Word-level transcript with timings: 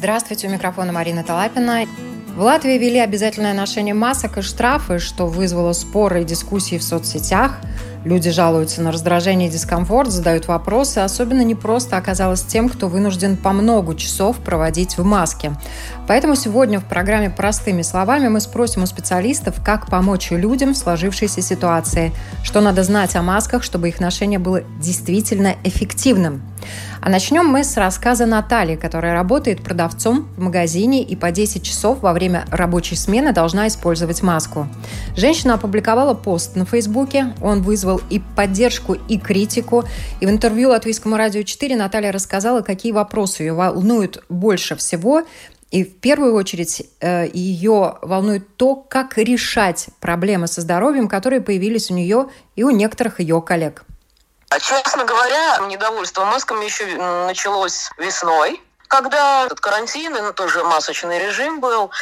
Здравствуйте, 0.00 0.48
у 0.48 0.50
микрофона 0.50 0.92
Марина 0.92 1.22
Талапина. 1.22 1.84
В 2.34 2.40
Латвии 2.40 2.78
ввели 2.78 2.98
обязательное 2.98 3.52
ношение 3.52 3.92
масок 3.92 4.38
и 4.38 4.40
штрафы, 4.40 4.98
что 4.98 5.26
вызвало 5.26 5.74
споры 5.74 6.22
и 6.22 6.24
дискуссии 6.24 6.78
в 6.78 6.82
соцсетях. 6.82 7.60
Люди 8.04 8.30
жалуются 8.30 8.80
на 8.80 8.92
раздражение 8.92 9.48
и 9.48 9.52
дискомфорт, 9.52 10.10
задают 10.10 10.48
вопросы. 10.48 10.98
Особенно 10.98 11.42
непросто 11.42 11.98
оказалось 11.98 12.42
тем, 12.42 12.70
кто 12.70 12.88
вынужден 12.88 13.36
по 13.36 13.52
много 13.52 13.94
часов 13.94 14.38
проводить 14.38 14.96
в 14.96 15.04
маске. 15.04 15.52
Поэтому 16.08 16.34
сегодня 16.34 16.80
в 16.80 16.84
программе 16.86 17.28
«Простыми 17.28 17.82
словами» 17.82 18.28
мы 18.28 18.40
спросим 18.40 18.84
у 18.84 18.86
специалистов, 18.86 19.56
как 19.62 19.88
помочь 19.88 20.30
людям 20.30 20.72
в 20.72 20.78
сложившейся 20.78 21.42
ситуации, 21.42 22.12
что 22.42 22.62
надо 22.62 22.84
знать 22.84 23.14
о 23.16 23.22
масках, 23.22 23.62
чтобы 23.62 23.88
их 23.88 24.00
ношение 24.00 24.38
было 24.38 24.62
действительно 24.80 25.56
эффективным. 25.62 26.42
А 27.00 27.08
начнем 27.08 27.46
мы 27.46 27.64
с 27.64 27.76
рассказа 27.76 28.26
Натальи, 28.26 28.76
которая 28.76 29.14
работает 29.14 29.62
продавцом 29.62 30.28
в 30.36 30.40
магазине 30.40 31.02
и 31.02 31.16
по 31.16 31.30
10 31.30 31.62
часов 31.62 32.02
во 32.02 32.12
время 32.12 32.44
рабочей 32.50 32.96
смены 32.96 33.32
должна 33.32 33.68
использовать 33.68 34.22
маску. 34.22 34.68
Женщина 35.16 35.54
опубликовала 35.54 36.12
пост 36.12 36.56
на 36.56 36.66
Фейсбуке. 36.66 37.32
Он 37.40 37.62
вызвал 37.62 37.89
и 37.98 38.20
поддержку, 38.36 38.94
и 38.94 39.18
критику. 39.18 39.84
И 40.20 40.26
в 40.26 40.30
интервью 40.30 40.70
Латвийскому 40.70 41.16
радио 41.16 41.42
4 41.42 41.76
Наталья 41.76 42.12
рассказала, 42.12 42.60
какие 42.60 42.92
вопросы 42.92 43.42
ее 43.42 43.54
волнуют 43.54 44.22
больше 44.28 44.76
всего. 44.76 45.24
И 45.70 45.84
в 45.84 46.00
первую 46.00 46.34
очередь 46.34 46.82
э, 47.00 47.28
ее 47.32 47.98
волнует 48.02 48.56
то, 48.56 48.74
как 48.74 49.16
решать 49.18 49.86
проблемы 50.00 50.48
со 50.48 50.60
здоровьем, 50.60 51.08
которые 51.08 51.40
появились 51.40 51.90
у 51.90 51.94
нее 51.94 52.28
и 52.56 52.64
у 52.64 52.70
некоторых 52.70 53.20
ее 53.20 53.40
коллег. 53.40 53.84
А, 54.50 54.58
честно 54.58 55.04
говоря, 55.04 55.58
недовольство 55.68 56.24
масками 56.24 56.64
еще 56.64 56.84
началось 57.26 57.88
весной, 57.98 58.60
когда 58.88 59.44
этот 59.46 59.60
карантин 59.60 60.16
и 60.16 60.20
ну, 60.20 60.32
тоже 60.32 60.64
масочный 60.64 61.20
режим 61.20 61.60
был. 61.60 61.92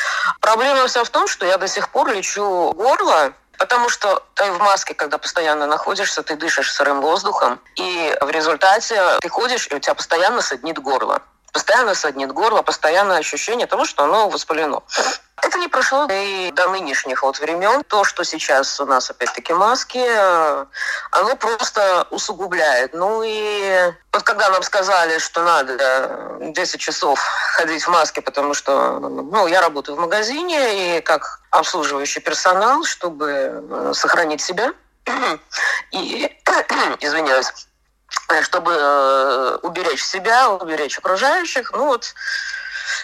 Проблема 0.41 0.87
вся 0.87 1.05
в 1.05 1.11
том, 1.11 1.29
что 1.29 1.45
я 1.45 1.59
до 1.59 1.69
сих 1.69 1.91
пор 1.91 2.11
лечу 2.11 2.73
горло, 2.73 3.35
Потому 3.59 3.89
что 3.89 4.23
ты 4.35 4.51
в 4.53 4.59
маске, 4.61 4.95
когда 4.95 5.19
постоянно 5.19 5.67
находишься, 5.67 6.23
ты 6.23 6.37
дышишь 6.37 6.73
сырым 6.73 7.01
воздухом, 7.01 7.61
и 7.75 8.17
в 8.21 8.31
результате 8.31 9.19
ты 9.21 9.29
ходишь, 9.29 9.67
и 9.71 9.75
у 9.75 9.79
тебя 9.81 9.95
постоянно 9.95 10.43
саднит 10.43 10.79
горло. 10.79 11.23
Постоянно 11.53 11.95
саднит 11.95 12.33
горло, 12.33 12.63
постоянное 12.63 13.19
ощущение 13.19 13.67
того, 13.67 13.85
что 13.85 14.05
оно 14.05 14.29
воспалено. 14.29 14.83
Это 15.43 15.59
не 15.59 15.69
прошло 15.69 16.07
и 16.11 16.51
до 16.53 16.69
нынешних 16.69 17.23
вот 17.23 17.39
времен. 17.39 17.85
То, 17.85 18.05
что 18.05 18.25
сейчас 18.25 18.81
у 18.81 18.87
нас 18.87 19.11
опять-таки 19.11 19.53
маски, 19.53 19.99
оно 21.11 21.37
просто 21.37 22.07
усугубляет. 22.11 22.93
Ну 22.95 23.23
и 23.25 23.93
вот 24.13 24.23
когда 24.23 24.51
нам 24.51 24.63
сказали, 24.63 25.19
что 25.19 25.43
надо 25.43 26.39
10 26.41 26.81
часов 26.81 27.21
ходить 27.53 27.83
в 27.83 27.89
маске, 27.89 28.21
потому 28.21 28.55
что 28.55 28.99
ну, 28.99 29.47
я 29.47 29.61
работаю 29.61 29.97
в 29.97 30.01
магазине 30.01 30.99
и 30.99 31.01
как 31.01 31.41
обслуживающий 31.51 32.21
персонал, 32.21 32.85
чтобы 32.85 33.93
сохранить 33.95 34.41
себя 34.41 34.73
и, 35.93 36.37
извиняюсь, 37.01 37.53
чтобы 38.43 38.73
э, 38.73 39.59
уберечь 39.63 40.05
себя, 40.05 40.51
уберечь 40.51 40.99
окружающих, 40.99 41.73
ну 41.73 41.87
вот 41.87 42.15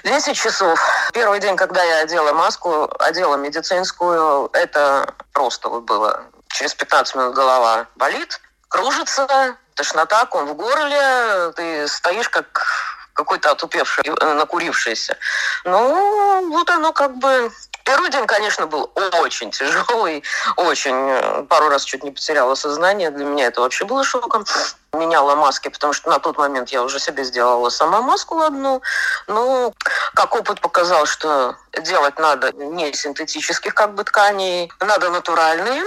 10 0.05 0.37
часов. 0.37 0.81
Первый 1.13 1.41
день, 1.41 1.57
когда 1.57 1.83
я 1.83 1.99
одела 2.01 2.33
маску, 2.33 2.91
одела 2.99 3.37
медицинскую, 3.37 4.51
это 4.53 5.15
просто 5.33 5.69
вот 5.69 5.85
было. 5.85 6.23
Через 6.49 6.75
15 6.75 7.15
минут 7.17 7.35
голова 7.35 7.87
болит, 7.97 8.41
кружится, 8.69 9.57
тошнота, 9.75 10.27
ком 10.27 10.47
в 10.47 10.55
горле, 10.55 11.53
ты 11.57 11.89
стоишь 11.89 12.29
как 12.29 12.67
какой-то 13.15 13.53
отупевший, 13.53 14.05
накурившийся. 14.21 15.17
Ну, 15.65 16.51
вот 16.51 16.69
оно 16.71 16.93
как 16.93 17.17
бы 17.17 17.51
Первый 17.85 18.11
день, 18.11 18.27
конечно, 18.27 18.67
был 18.67 18.91
очень 19.21 19.51
тяжелый, 19.51 20.25
очень. 20.57 20.95
Э, 20.95 21.43
пару 21.43 21.69
раз 21.69 21.85
чуть 21.85 22.03
не 22.03 22.11
потеряла 22.11 22.55
сознание. 22.55 23.11
Для 23.11 23.27
меня 23.27 23.47
это 23.47 23.61
вообще 23.61 23.85
было 23.85 24.03
шоком. 24.03 24.47
Меняла 24.95 25.35
маски, 25.35 25.69
потому 25.69 25.93
что 25.93 26.09
на 26.09 26.19
тот 26.19 26.39
момент 26.39 26.71
я 26.71 26.83
уже 26.83 26.99
себе 26.99 27.25
сделала 27.25 27.69
сама 27.69 28.01
маску 28.01 28.41
одну. 28.41 28.81
Ну, 29.27 29.75
как 30.15 30.35
опыт 30.35 30.61
показал, 30.63 31.05
что 31.05 31.57
делать 31.83 32.19
надо 32.19 32.53
не 32.53 32.93
синтетических 32.95 33.75
как 33.75 33.95
бы 33.95 34.05
тканей, 34.05 34.73
надо 34.81 35.11
натуральные. 35.11 35.83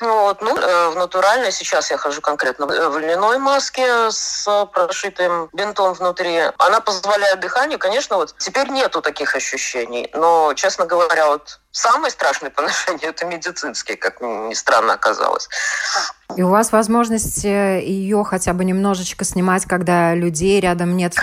Вот. 0.00 0.40
Ну, 0.40 0.56
э, 0.56 0.88
в 0.90 0.96
натуральной 0.96 1.52
сейчас 1.52 1.90
я 1.90 1.96
хожу 1.96 2.20
конкретно 2.20 2.66
в 2.66 2.98
льняной 2.98 3.38
маске 3.38 4.10
с 4.10 4.46
прошитым 4.72 5.48
бинтом 5.52 5.92
внутри. 5.94 6.42
Она 6.58 6.80
позволяет 6.80 7.40
дыханию. 7.40 7.78
Конечно, 7.78 8.16
вот 8.16 8.34
теперь 8.38 8.68
нету 8.68 9.02
таких 9.02 9.34
ощущений. 9.34 10.10
Но, 10.14 10.52
честно 10.54 10.86
говоря, 10.86 11.26
вот 11.28 11.60
самый 11.72 12.10
страшный 12.10 12.50
по 12.50 12.62
ношению 12.62 13.10
это 13.10 13.24
медицинский, 13.24 13.96
как 13.96 14.20
ни 14.20 14.54
странно 14.54 14.94
оказалось. 14.94 15.48
И 16.36 16.42
у 16.42 16.48
вас 16.48 16.72
возможность 16.72 17.44
э, 17.44 17.80
ее 17.82 18.24
хотя 18.24 18.52
бы 18.52 18.64
немножечко 18.64 19.24
снимать, 19.24 19.64
когда 19.64 20.14
людей 20.14 20.60
рядом 20.60 20.96
нет? 20.96 21.14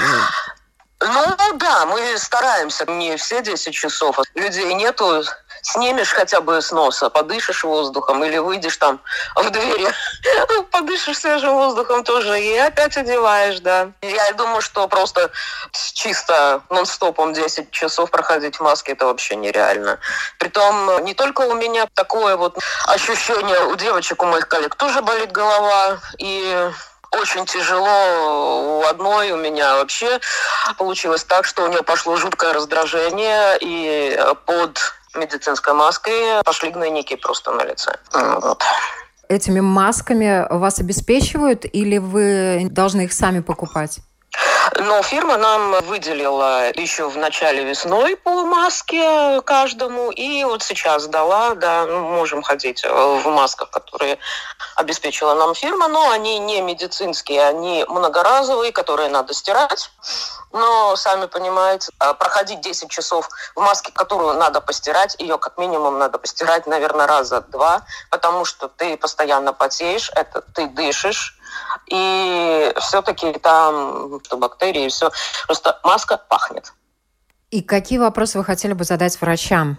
Ну 1.02 1.36
да, 1.58 1.86
мы 1.86 2.18
стараемся. 2.18 2.86
Не 2.90 3.16
все 3.18 3.42
10 3.42 3.74
часов. 3.74 4.20
Людей 4.34 4.74
нету 4.74 5.24
снимешь 5.66 6.14
хотя 6.14 6.42
бы 6.42 6.62
с 6.62 6.72
носа, 6.72 7.10
подышишь 7.10 7.64
воздухом 7.64 8.24
или 8.24 8.38
выйдешь 8.38 8.78
там 8.78 9.00
в 9.36 9.50
двери, 9.50 9.88
подышишь 10.72 11.18
свежим 11.18 11.54
воздухом 11.54 12.04
тоже 12.04 12.40
и 12.40 12.56
опять 12.58 12.96
одеваешь, 12.98 13.60
да. 13.60 13.90
Я 14.02 14.32
думаю, 14.34 14.62
что 14.62 14.88
просто 14.88 15.32
чисто 15.72 16.62
нон-стопом 16.70 17.34
10 17.34 17.72
часов 17.72 18.12
проходить 18.12 18.58
в 18.58 18.62
маске 18.62 18.94
это 18.94 19.06
вообще 19.06 19.36
нереально. 19.36 20.00
Притом 20.38 21.04
не 21.04 21.14
только 21.14 21.42
у 21.42 21.56
меня 21.56 21.88
такое 21.94 22.38
вот 22.38 22.58
ощущение, 22.86 23.66
у 23.66 23.76
девочек, 23.76 24.22
у 24.22 24.26
моих 24.26 24.48
коллег 24.48 24.76
тоже 24.76 25.02
болит 25.02 25.32
голова, 25.32 26.00
и 26.20 26.70
очень 27.12 27.46
тяжело 27.46 28.80
у 28.80 28.86
одной 28.86 29.32
у 29.32 29.38
меня 29.38 29.76
вообще 29.76 30.20
получилось 30.78 31.24
так, 31.24 31.46
что 31.46 31.64
у 31.64 31.68
нее 31.68 31.82
пошло 31.82 32.18
жуткое 32.18 32.54
раздражение, 32.54 33.58
и 33.62 34.20
под 34.46 34.80
медицинской 35.16 35.74
маской 35.74 36.44
пошли 36.44 36.72
гнойники 36.72 37.16
просто 37.16 37.52
на 37.52 37.64
лице. 37.64 37.98
Вот. 38.14 38.64
Этими 39.28 39.60
масками 39.60 40.46
вас 40.50 40.80
обеспечивают 40.80 41.66
или 41.66 41.98
вы 41.98 42.68
должны 42.70 43.06
их 43.06 43.14
сами 43.14 43.40
покупать? 43.40 44.00
Но 44.80 45.02
фирма 45.04 45.38
нам 45.38 45.84
выделила 45.84 46.72
еще 46.72 47.08
в 47.08 47.18
начале 47.18 47.64
весной 47.64 48.16
по 48.16 48.46
маске 48.46 49.42
каждому, 49.42 50.12
и 50.12 50.44
вот 50.44 50.64
сейчас 50.64 51.08
дала, 51.08 51.56
да, 51.56 51.86
ну, 51.86 52.00
можем 52.00 52.42
ходить 52.42 52.84
э, 52.84 52.90
в 52.90 53.28
масках, 53.28 53.70
которые 53.70 54.18
обеспечила 54.76 55.34
нам 55.36 55.54
фирма, 55.54 55.88
но 55.88 56.10
они 56.10 56.40
не 56.40 56.62
медицинские, 56.62 57.46
они 57.46 57.86
многоразовые, 57.88 58.72
которые 58.72 59.10
надо 59.10 59.34
стирать. 59.34 59.92
Но, 60.52 60.96
сами 60.96 61.28
понимаете, 61.28 61.92
э, 62.00 62.14
проходить 62.14 62.62
10 62.62 62.90
часов 62.90 63.30
в 63.56 63.60
маске, 63.60 63.92
которую 63.92 64.34
надо 64.34 64.62
постирать, 64.62 65.16
ее 65.20 65.38
как 65.38 65.58
минимум 65.58 66.00
надо 66.00 66.18
постирать, 66.18 66.66
наверное, 66.66 67.08
раза 67.08 67.42
два, 67.42 67.84
потому 68.10 68.46
что 68.46 68.68
ты 68.68 68.98
постоянно 68.98 69.54
потеешь, 69.54 70.12
это 70.16 70.42
ты 70.42 70.68
дышишь, 70.68 71.38
и 71.88 72.74
все-таки 72.80 73.34
там 73.34 74.20
что 74.24 74.38
бактерии, 74.38 74.90
все. 74.90 75.12
Просто 75.46 75.80
маска 75.84 76.18
пахнет. 76.18 76.74
И 77.52 77.62
какие 77.62 78.00
вопросы 78.00 78.38
вы 78.38 78.44
хотели 78.44 78.74
бы 78.74 78.84
задать 78.84 79.20
врачам? 79.22 79.78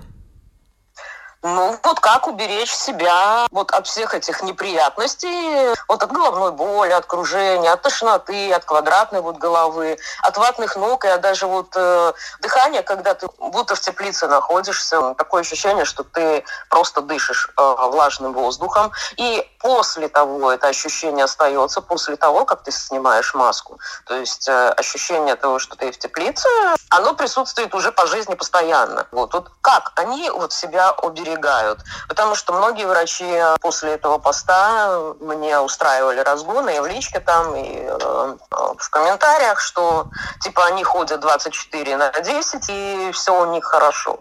Ну, 1.42 1.78
вот 1.82 2.00
как 2.00 2.26
уберечь 2.26 2.72
себя 2.72 3.46
вот 3.50 3.70
от 3.70 3.86
всех 3.86 4.14
этих 4.14 4.42
неприятностей, 4.42 5.74
вот 5.86 6.02
от 6.02 6.10
головной 6.10 6.50
боли, 6.50 6.90
от 6.90 7.06
кружения, 7.06 7.72
от 7.72 7.82
тошноты, 7.82 8.52
от 8.52 8.64
квадратной 8.64 9.20
вот 9.20 9.36
головы, 9.36 9.98
от 10.22 10.36
ватных 10.38 10.76
ног 10.76 11.04
и 11.04 11.08
от 11.08 11.20
даже 11.20 11.46
вот 11.46 11.72
э, 11.76 12.12
дыхания, 12.40 12.82
когда 12.82 13.14
ты 13.14 13.28
будто 13.38 13.74
в 13.74 13.80
теплице 13.80 14.26
находишься, 14.28 15.14
такое 15.14 15.42
ощущение, 15.42 15.84
что 15.84 16.04
ты 16.04 16.44
просто 16.70 17.00
дышишь 17.00 17.50
э, 17.56 17.74
влажным 17.90 18.32
воздухом. 18.32 18.92
И 19.16 19.48
после 19.60 20.08
того 20.08 20.50
это 20.52 20.68
ощущение 20.68 21.24
остается, 21.24 21.80
после 21.80 22.16
того, 22.16 22.44
как 22.44 22.62
ты 22.62 22.72
снимаешь 22.72 23.34
маску. 23.34 23.78
То 24.06 24.16
есть 24.16 24.48
э, 24.48 24.70
ощущение 24.70 25.36
того, 25.36 25.58
что 25.58 25.76
ты 25.76 25.92
в 25.92 25.98
теплице, 25.98 26.48
оно 26.88 27.14
присутствует 27.14 27.74
уже 27.74 27.92
по 27.92 28.06
жизни 28.06 28.34
постоянно. 28.34 29.06
Вот, 29.12 29.34
вот 29.34 29.50
как 29.60 29.92
они 29.96 30.30
вот 30.30 30.52
себя 30.52 30.92
уберегают 30.92 31.25
избегают. 31.26 31.80
Потому 32.08 32.34
что 32.34 32.52
многие 32.52 32.86
врачи 32.86 33.26
после 33.60 33.92
этого 33.92 34.18
поста 34.18 35.14
мне 35.20 35.58
устраивали 35.60 36.20
разгоны 36.20 36.76
и 36.76 36.80
в 36.80 36.86
личке 36.86 37.20
там, 37.20 37.54
и 37.56 37.82
э, 37.82 38.36
в 38.78 38.90
комментариях, 38.90 39.60
что 39.60 40.08
типа 40.40 40.66
они 40.66 40.84
ходят 40.84 41.20
24 41.20 41.96
на 41.96 42.10
10, 42.10 42.64
и 42.68 43.10
все 43.12 43.40
у 43.40 43.52
них 43.52 43.64
хорошо. 43.64 44.20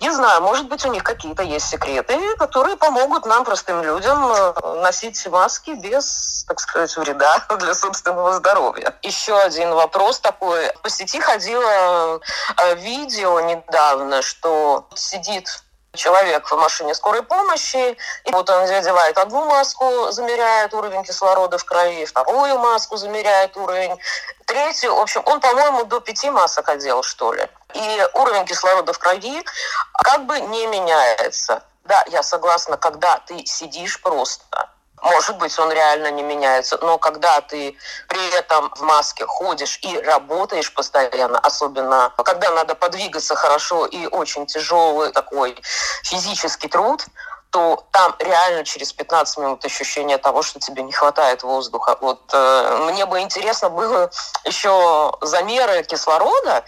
Не 0.00 0.10
знаю, 0.10 0.42
может 0.42 0.68
быть, 0.68 0.84
у 0.84 0.90
них 0.90 1.02
какие-то 1.02 1.42
есть 1.42 1.68
секреты, 1.68 2.18
которые 2.36 2.76
помогут 2.76 3.26
нам, 3.26 3.44
простым 3.44 3.82
людям, 3.82 4.32
э, 4.32 4.80
носить 4.82 5.26
маски 5.28 5.70
без, 5.70 6.44
так 6.48 6.60
сказать, 6.60 6.96
вреда 6.96 7.44
для 7.58 7.74
собственного 7.74 8.34
здоровья. 8.34 8.94
Еще 9.02 9.36
один 9.36 9.72
вопрос 9.72 10.20
такой. 10.20 10.72
По 10.82 10.90
сети 10.90 11.20
ходило 11.20 12.20
э, 12.56 12.74
видео 12.76 13.40
недавно, 13.40 14.22
что 14.22 14.86
сидит 14.94 15.63
человек 15.94 16.50
в 16.50 16.56
машине 16.56 16.94
скорой 16.94 17.22
помощи, 17.22 17.96
и 18.24 18.32
вот 18.32 18.48
он 18.50 18.66
надевает 18.66 19.18
одну 19.18 19.44
маску, 19.44 20.10
замеряет 20.10 20.74
уровень 20.74 21.04
кислорода 21.04 21.58
в 21.58 21.64
крови, 21.64 22.04
вторую 22.04 22.58
маску 22.58 22.96
замеряет 22.96 23.56
уровень, 23.56 23.98
третью, 24.46 24.94
в 24.94 25.00
общем, 25.00 25.22
он, 25.26 25.40
по-моему, 25.40 25.84
до 25.84 26.00
пяти 26.00 26.30
масок 26.30 26.68
одел, 26.68 27.02
что 27.02 27.32
ли. 27.32 27.48
И 27.74 28.08
уровень 28.14 28.44
кислорода 28.44 28.92
в 28.92 28.98
крови 28.98 29.44
как 29.92 30.26
бы 30.26 30.40
не 30.40 30.66
меняется. 30.66 31.62
Да, 31.84 32.02
я 32.08 32.22
согласна, 32.22 32.76
когда 32.76 33.18
ты 33.26 33.44
сидишь 33.44 34.00
просто, 34.00 34.68
может 35.04 35.36
быть, 35.36 35.58
он 35.58 35.70
реально 35.70 36.10
не 36.10 36.22
меняется, 36.22 36.78
но 36.80 36.96
когда 36.96 37.42
ты 37.42 37.76
при 38.08 38.38
этом 38.38 38.70
в 38.74 38.80
маске 38.80 39.26
ходишь 39.26 39.78
и 39.82 39.98
работаешь 39.98 40.72
постоянно, 40.72 41.38
особенно 41.38 42.10
когда 42.24 42.50
надо 42.50 42.74
подвигаться 42.74 43.34
хорошо 43.36 43.84
и 43.84 44.06
очень 44.06 44.46
тяжелый 44.46 45.12
такой 45.12 45.56
физический 46.02 46.68
труд, 46.68 47.04
то 47.50 47.86
там 47.92 48.16
реально 48.18 48.64
через 48.64 48.94
15 48.94 49.38
минут 49.38 49.64
ощущение 49.64 50.16
того, 50.16 50.42
что 50.42 50.58
тебе 50.58 50.82
не 50.82 50.92
хватает 50.92 51.42
воздуха. 51.42 51.96
Вот 52.00 52.22
э, 52.32 52.88
мне 52.90 53.04
бы 53.04 53.20
интересно 53.20 53.68
было 53.68 54.10
еще 54.44 55.12
замеры 55.20 55.84
кислорода 55.84 56.64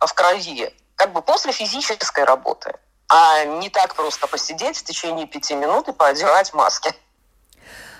в 0.00 0.12
крови, 0.12 0.74
как 0.96 1.12
бы 1.12 1.22
после 1.22 1.52
физической 1.52 2.24
работы, 2.24 2.74
а 3.08 3.44
не 3.44 3.70
так 3.70 3.94
просто 3.94 4.26
посидеть 4.26 4.76
в 4.76 4.84
течение 4.84 5.26
пяти 5.26 5.54
минут 5.54 5.88
и 5.88 5.92
поодевать 5.92 6.52
маски. 6.52 6.92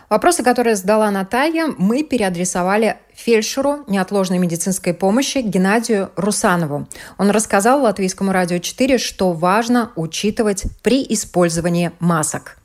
Вопросы, 0.09 0.45
которые 0.45 0.77
задала 0.77 1.11
Наталья, 1.11 1.67
мы 1.79 2.05
переадресовали 2.05 2.97
фельдшеру 3.13 3.83
неотложной 3.89 4.39
медицинской 4.39 4.95
помощи 4.95 5.39
Геннадию 5.39 6.13
Русанову. 6.15 6.87
Он 7.19 7.31
рассказал 7.31 7.83
Латвийскому 7.83 8.31
радио 8.31 8.59
4, 8.59 8.99
что 8.99 9.33
важно 9.33 9.91
учитывать 9.97 10.65
при 10.85 11.05
использовании 11.09 11.91
масок. 11.99 12.57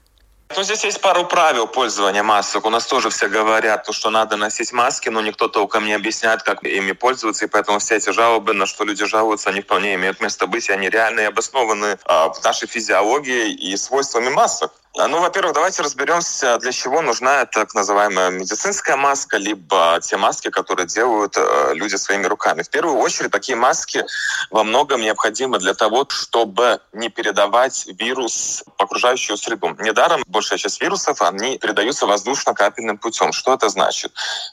Ну, 0.55 0.63
здесь 0.63 0.83
есть 0.83 1.01
пару 1.01 1.25
правил 1.25 1.65
пользования 1.65 2.23
масок. 2.23 2.65
У 2.65 2.69
нас 2.69 2.85
тоже 2.85 3.09
все 3.09 3.27
говорят, 3.27 3.87
что 3.89 4.09
надо 4.09 4.35
носить 4.35 4.73
маски, 4.73 5.09
но 5.09 5.21
никто 5.21 5.47
толком 5.47 5.85
не 5.85 5.93
объясняет, 5.93 6.43
как 6.43 6.63
ими 6.63 6.91
пользоваться, 6.91 7.45
и 7.45 7.47
поэтому 7.47 7.79
все 7.79 7.95
эти 7.95 8.11
жалобы, 8.11 8.53
на 8.53 8.65
что 8.67 8.83
люди 8.83 9.05
жалуются, 9.05 9.49
они 9.49 9.61
вполне 9.61 9.95
имеют 9.95 10.19
место 10.19 10.45
быть, 10.47 10.67
и 10.69 10.73
они 10.73 10.89
реально 10.89 11.21
и 11.21 11.23
обоснованы 11.23 11.97
в 12.05 12.43
нашей 12.43 12.67
физиологии 12.67 13.51
и 13.53 13.75
свойствами 13.77 14.29
масок. 14.29 14.73
А, 14.97 15.07
ну, 15.07 15.21
во-первых, 15.21 15.53
давайте 15.53 15.83
разберемся, 15.83 16.57
для 16.57 16.73
чего 16.73 17.01
нужна 17.01 17.45
так 17.45 17.73
называемая 17.73 18.29
медицинская 18.29 18.97
маска, 18.97 19.37
либо 19.37 19.97
те 20.01 20.17
маски, 20.17 20.49
которые 20.49 20.85
делают 20.85 21.37
э, 21.37 21.71
люди 21.75 21.95
своими 21.95 22.25
руками. 22.25 22.61
В 22.61 22.69
первую 22.69 22.97
очередь, 22.97 23.31
такие 23.31 23.55
маски 23.55 24.03
во 24.49 24.65
многом 24.65 25.01
необходимы 25.01 25.59
для 25.59 25.73
того, 25.75 26.05
чтобы 26.09 26.81
не 26.91 27.07
передавать 27.07 27.87
вирус 27.99 28.65
в 28.77 28.83
окружающую 28.83 29.37
среду. 29.37 29.77
Недаром 29.79 30.23
большая 30.27 30.59
часть 30.59 30.81
вирусов, 30.81 31.21
они 31.21 31.57
передаются 31.57 32.05
воздушно-капельным 32.05 32.97
путем. 32.97 33.31
Что 33.31 33.53
это 33.53 33.69
значит? 33.69 34.11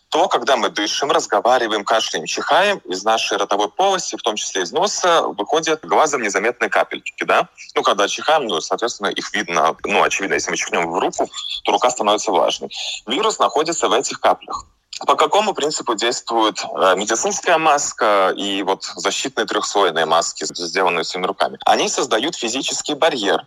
То, 0.08 0.28
когда 0.28 0.56
мы 0.56 0.70
дышим, 0.70 1.10
разговариваем, 1.10 1.84
кашляем, 1.84 2.26
чихаем, 2.26 2.78
из 2.84 3.02
нашей 3.02 3.38
ротовой 3.38 3.70
полости, 3.70 4.14
в 4.14 4.22
том 4.22 4.36
числе 4.36 4.62
из 4.62 4.70
носа, 4.70 5.22
выходят 5.22 5.84
глазом 5.84 6.22
незаметные 6.22 6.70
капельки. 6.70 7.24
Да? 7.24 7.48
Ну, 7.74 7.82
когда 7.82 8.06
чихаем, 8.06 8.46
ну, 8.46 8.60
соответственно, 8.60 9.08
их 9.08 9.34
видно, 9.34 9.76
ну, 9.84 10.02
очевидно, 10.04 10.27
видно, 10.28 10.34
если 10.34 10.50
мы 10.50 10.56
чихнем 10.56 10.90
в 10.90 10.98
руку, 10.98 11.28
то 11.64 11.72
рука 11.72 11.90
становится 11.90 12.30
влажной. 12.30 12.70
Вирус 13.06 13.38
находится 13.38 13.88
в 13.88 13.92
этих 13.92 14.20
каплях. 14.20 14.66
По 15.06 15.14
какому 15.14 15.54
принципу 15.54 15.94
действует 15.94 16.60
э, 16.60 16.96
медицинская 16.96 17.56
маска 17.56 18.34
и 18.36 18.64
вот 18.64 18.82
защитные 18.96 19.46
трехслойные 19.46 20.06
маски, 20.06 20.44
сделанные 20.44 21.04
своими 21.04 21.26
руками? 21.26 21.56
Они 21.64 21.88
создают 21.88 22.34
физический 22.34 22.94
барьер. 22.94 23.46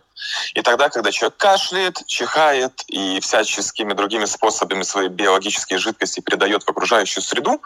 И 0.54 0.62
тогда, 0.62 0.88
когда 0.88 1.12
человек 1.12 1.36
кашляет, 1.36 2.06
чихает 2.06 2.82
и 2.86 3.20
всяческими 3.20 3.92
другими 3.92 4.24
способами 4.24 4.82
свои 4.82 5.08
биологические 5.08 5.78
жидкости 5.78 6.20
передает 6.20 6.62
в 6.62 6.70
окружающую 6.70 7.22
среду, 7.22 7.60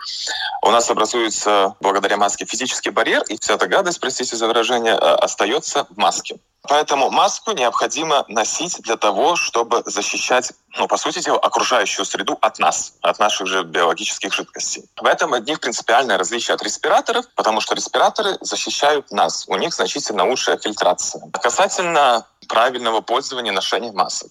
у 0.62 0.70
нас 0.72 0.90
образуется 0.90 1.76
благодаря 1.80 2.16
маске 2.16 2.44
физический 2.44 2.90
барьер, 2.90 3.22
и 3.28 3.38
вся 3.38 3.54
эта 3.54 3.68
гадость, 3.68 4.00
простите 4.00 4.34
за 4.34 4.48
выражение, 4.48 4.94
э, 4.94 4.96
остается 4.96 5.86
в 5.90 5.96
маске. 5.96 6.38
Поэтому 6.68 7.10
маску 7.10 7.52
необходимо 7.52 8.24
носить 8.28 8.80
для 8.82 8.96
того, 8.96 9.36
чтобы 9.36 9.82
защищать, 9.86 10.52
ну, 10.76 10.88
по 10.88 10.96
сути 10.96 11.20
дела, 11.20 11.38
окружающую 11.38 12.04
среду 12.04 12.38
от 12.40 12.58
нас, 12.58 12.94
от 13.02 13.18
наших 13.18 13.46
же 13.46 13.62
биологических 13.62 14.32
жидкостей. 14.32 14.84
В 15.00 15.06
этом 15.06 15.34
от 15.34 15.46
них 15.46 15.60
принципиальное 15.60 16.18
различие 16.18 16.54
от 16.54 16.62
респираторов, 16.62 17.26
потому 17.34 17.60
что 17.60 17.74
респираторы 17.74 18.36
защищают 18.40 19.10
нас. 19.10 19.44
У 19.48 19.56
них 19.56 19.74
значительно 19.74 20.28
лучшая 20.28 20.58
фильтрация. 20.58 21.22
Касательно 21.32 22.26
правильного 22.48 23.00
пользования 23.00 23.52
ношения 23.52 23.92
масок. 23.92 24.30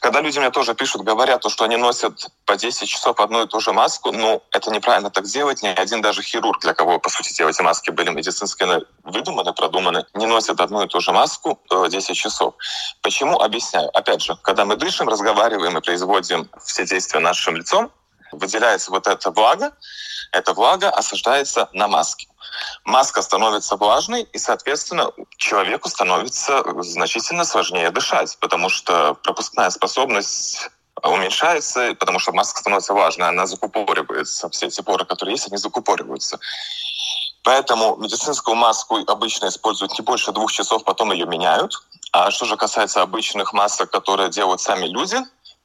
Когда 0.00 0.20
люди 0.20 0.38
мне 0.38 0.50
тоже 0.50 0.74
пишут, 0.74 1.02
говорят, 1.02 1.42
то, 1.42 1.48
что 1.48 1.64
они 1.64 1.76
носят 1.76 2.28
по 2.44 2.56
10 2.56 2.88
часов 2.88 3.20
одну 3.20 3.44
и 3.44 3.46
ту 3.46 3.60
же 3.60 3.72
маску, 3.72 4.12
ну, 4.12 4.42
это 4.50 4.70
неправильно 4.70 5.10
так 5.10 5.24
делать. 5.24 5.62
Ни 5.62 5.68
один 5.68 6.02
даже 6.02 6.22
хирург, 6.22 6.60
для 6.60 6.74
кого, 6.74 6.98
по 6.98 7.08
сути 7.08 7.32
дела, 7.32 7.50
эти 7.50 7.62
маски 7.62 7.90
были 7.90 8.10
медицински 8.10 8.64
выдуманы, 9.04 9.52
продуманы, 9.52 10.04
не 10.14 10.26
носит 10.26 10.60
одну 10.60 10.82
и 10.84 10.88
ту 10.88 11.00
же 11.00 11.12
маску 11.12 11.60
10 11.70 12.10
э, 12.10 12.14
часов. 12.14 12.54
Почему? 13.02 13.38
Объясняю. 13.40 13.88
Опять 13.96 14.22
же, 14.22 14.36
когда 14.42 14.64
мы 14.64 14.76
дышим, 14.76 15.08
разговариваем 15.08 15.76
и 15.78 15.80
производим 15.80 16.48
все 16.64 16.86
действия 16.86 17.20
нашим 17.20 17.56
лицом, 17.56 17.90
выделяется 18.32 18.90
вот 18.90 19.06
эта 19.06 19.30
влага, 19.30 19.72
эта 20.32 20.52
влага 20.52 20.90
осаждается 20.90 21.68
на 21.72 21.88
маске. 21.88 22.28
Маска 22.84 23.22
становится 23.22 23.76
влажной, 23.76 24.22
и, 24.22 24.38
соответственно, 24.38 25.10
человеку 25.36 25.88
становится 25.88 26.62
значительно 26.82 27.44
сложнее 27.44 27.90
дышать, 27.90 28.36
потому 28.40 28.68
что 28.68 29.14
пропускная 29.22 29.70
способность 29.70 30.68
уменьшается, 31.02 31.94
потому 31.98 32.18
что 32.18 32.32
маска 32.32 32.60
становится 32.60 32.92
влажной, 32.92 33.28
она 33.28 33.46
закупоривается. 33.46 34.48
Все 34.50 34.66
эти 34.66 34.80
поры, 34.82 35.04
которые 35.04 35.34
есть, 35.34 35.48
они 35.48 35.56
закупориваются. 35.56 36.38
Поэтому 37.42 37.96
медицинскую 37.96 38.54
маску 38.54 38.98
обычно 39.06 39.48
используют 39.48 39.98
не 39.98 40.04
больше 40.04 40.32
двух 40.32 40.52
часов, 40.52 40.84
потом 40.84 41.12
ее 41.12 41.26
меняют. 41.26 41.74
А 42.12 42.30
что 42.30 42.44
же 42.44 42.56
касается 42.56 43.02
обычных 43.02 43.52
масок, 43.52 43.90
которые 43.90 44.30
делают 44.30 44.60
сами 44.60 44.86
люди, 44.86 45.16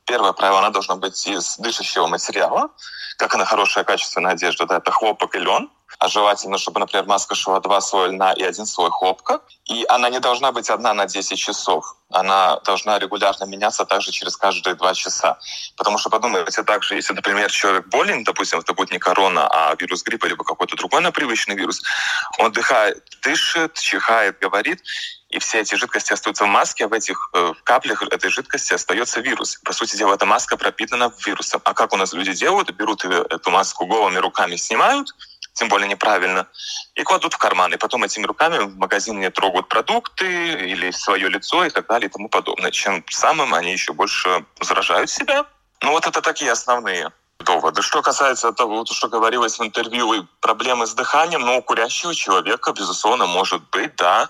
первое 0.07 0.33
правило, 0.33 0.59
она 0.59 0.69
должна 0.71 0.95
быть 0.95 1.27
из 1.27 1.57
дышащего 1.57 2.07
материала, 2.07 2.69
как 3.17 3.35
она 3.35 3.45
хорошая 3.45 3.83
качественная 3.83 4.31
одежда, 4.31 4.65
да, 4.65 4.77
это 4.77 4.91
хлопок 4.91 5.35
и 5.35 5.39
лен. 5.39 5.69
А 5.99 6.07
желательно, 6.09 6.57
чтобы, 6.57 6.79
например, 6.79 7.05
маска 7.05 7.33
шла 7.33 7.59
два 7.59 7.81
слоя 7.81 8.09
льна 8.09 8.33
и 8.33 8.43
один 8.43 8.65
слой 8.65 8.91
хлопка. 8.91 9.41
И 9.65 9.83
она 9.89 10.09
не 10.09 10.19
должна 10.19 10.51
быть 10.51 10.69
одна 10.69 10.93
на 10.93 11.07
10 11.07 11.39
часов. 11.39 11.95
Она 12.09 12.59
должна 12.59 12.99
регулярно 12.99 13.45
меняться 13.45 13.83
также 13.83 14.11
через 14.11 14.37
каждые 14.37 14.75
два 14.75 14.93
часа. 14.93 15.39
Потому 15.75 15.97
что 15.97 16.09
подумайте 16.09 16.63
также, 16.63 16.95
если, 16.95 17.13
например, 17.13 17.51
человек 17.51 17.87
болен, 17.87 18.23
допустим, 18.23 18.59
это 18.59 18.73
будет 18.73 18.91
не 18.91 18.99
корона, 18.99 19.47
а 19.47 19.75
вирус 19.75 20.03
гриппа, 20.03 20.27
либо 20.27 20.43
какой-то 20.43 20.75
другой 20.75 21.01
напривычный 21.01 21.55
вирус, 21.55 21.81
он 22.37 22.51
дыхает, 22.51 23.03
дышит, 23.23 23.73
чихает, 23.73 24.39
говорит, 24.39 24.81
и 25.29 25.39
все 25.39 25.59
эти 25.59 25.75
жидкости 25.75 26.13
остаются 26.13 26.45
в 26.45 26.47
маске, 26.47 26.85
а 26.85 26.87
в 26.87 26.93
этих 26.93 27.29
э, 27.33 27.53
каплях 27.63 28.01
этой 28.03 28.29
жидкости 28.29 28.73
остается 28.73 29.19
вирус. 29.19 29.57
По 29.65 29.73
сути 29.73 29.97
дела, 29.97 30.13
эта 30.13 30.25
маска 30.25 30.55
пропитана 30.55 31.11
вирусом. 31.25 31.61
А 31.65 31.73
как 31.73 31.91
у 31.91 31.97
нас 31.97 32.13
люди 32.13 32.31
делают? 32.33 32.71
Берут 32.71 33.03
эту 33.03 33.49
маску 33.49 33.85
голыми 33.85 34.19
руками, 34.19 34.55
снимают, 34.55 35.09
тем 35.57 35.69
более 35.69 35.87
неправильно, 35.87 36.47
и 36.95 37.03
кладут 37.03 37.33
в 37.33 37.37
карман. 37.37 37.73
И 37.73 37.77
потом 37.77 38.03
этими 38.03 38.25
руками 38.25 38.59
в 38.63 38.77
магазине 38.77 39.29
трогают 39.31 39.67
продукты 39.67 40.25
или 40.71 40.91
свое 40.91 41.29
лицо 41.29 41.65
и 41.65 41.69
так 41.69 41.87
далее 41.87 42.07
и 42.07 42.11
тому 42.11 42.29
подобное. 42.29 42.71
Чем 42.71 43.03
самым 43.09 43.53
они 43.53 43.71
еще 43.71 43.93
больше 43.93 44.45
заражают 44.61 45.09
себя. 45.09 45.45
Ну 45.81 45.91
вот 45.91 46.05
это 46.07 46.21
такие 46.21 46.51
основные 46.51 47.11
доводы. 47.39 47.81
Что 47.81 48.01
касается 48.01 48.51
того, 48.51 48.85
что 48.85 49.07
говорилось 49.07 49.59
в 49.59 49.63
интервью, 49.63 50.13
и 50.13 50.25
проблемы 50.41 50.85
с 50.85 50.93
дыханием, 50.93 51.41
ну, 51.41 51.57
у 51.57 51.61
курящего 51.61 52.13
человека, 52.13 52.73
безусловно, 52.73 53.25
может 53.25 53.61
быть, 53.71 53.95
да. 53.95 54.29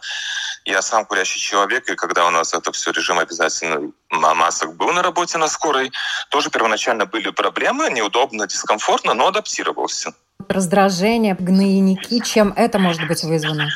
Я 0.65 0.81
сам 0.81 1.05
курящий 1.05 1.39
человек, 1.39 1.89
и 1.89 1.95
когда 1.95 2.25
у 2.25 2.29
нас 2.29 2.53
это 2.53 2.71
все 2.71 2.91
режим 2.91 3.19
обязательно 3.19 3.91
масок 4.09 4.75
был 4.75 4.91
на 4.91 5.01
работе 5.01 5.37
на 5.37 5.47
скорой, 5.47 5.91
тоже 6.29 6.49
первоначально 6.49 7.05
были 7.05 7.29
проблемы, 7.29 7.89
неудобно, 7.89 8.47
дискомфортно, 8.47 9.13
но 9.13 9.27
адаптировался. 9.27 10.13
Раздражение, 10.49 11.35
гнойники, 11.35 12.19
чем 12.23 12.53
это 12.55 12.79
может 12.79 13.07
быть 13.07 13.23
вызвано? 13.23 13.69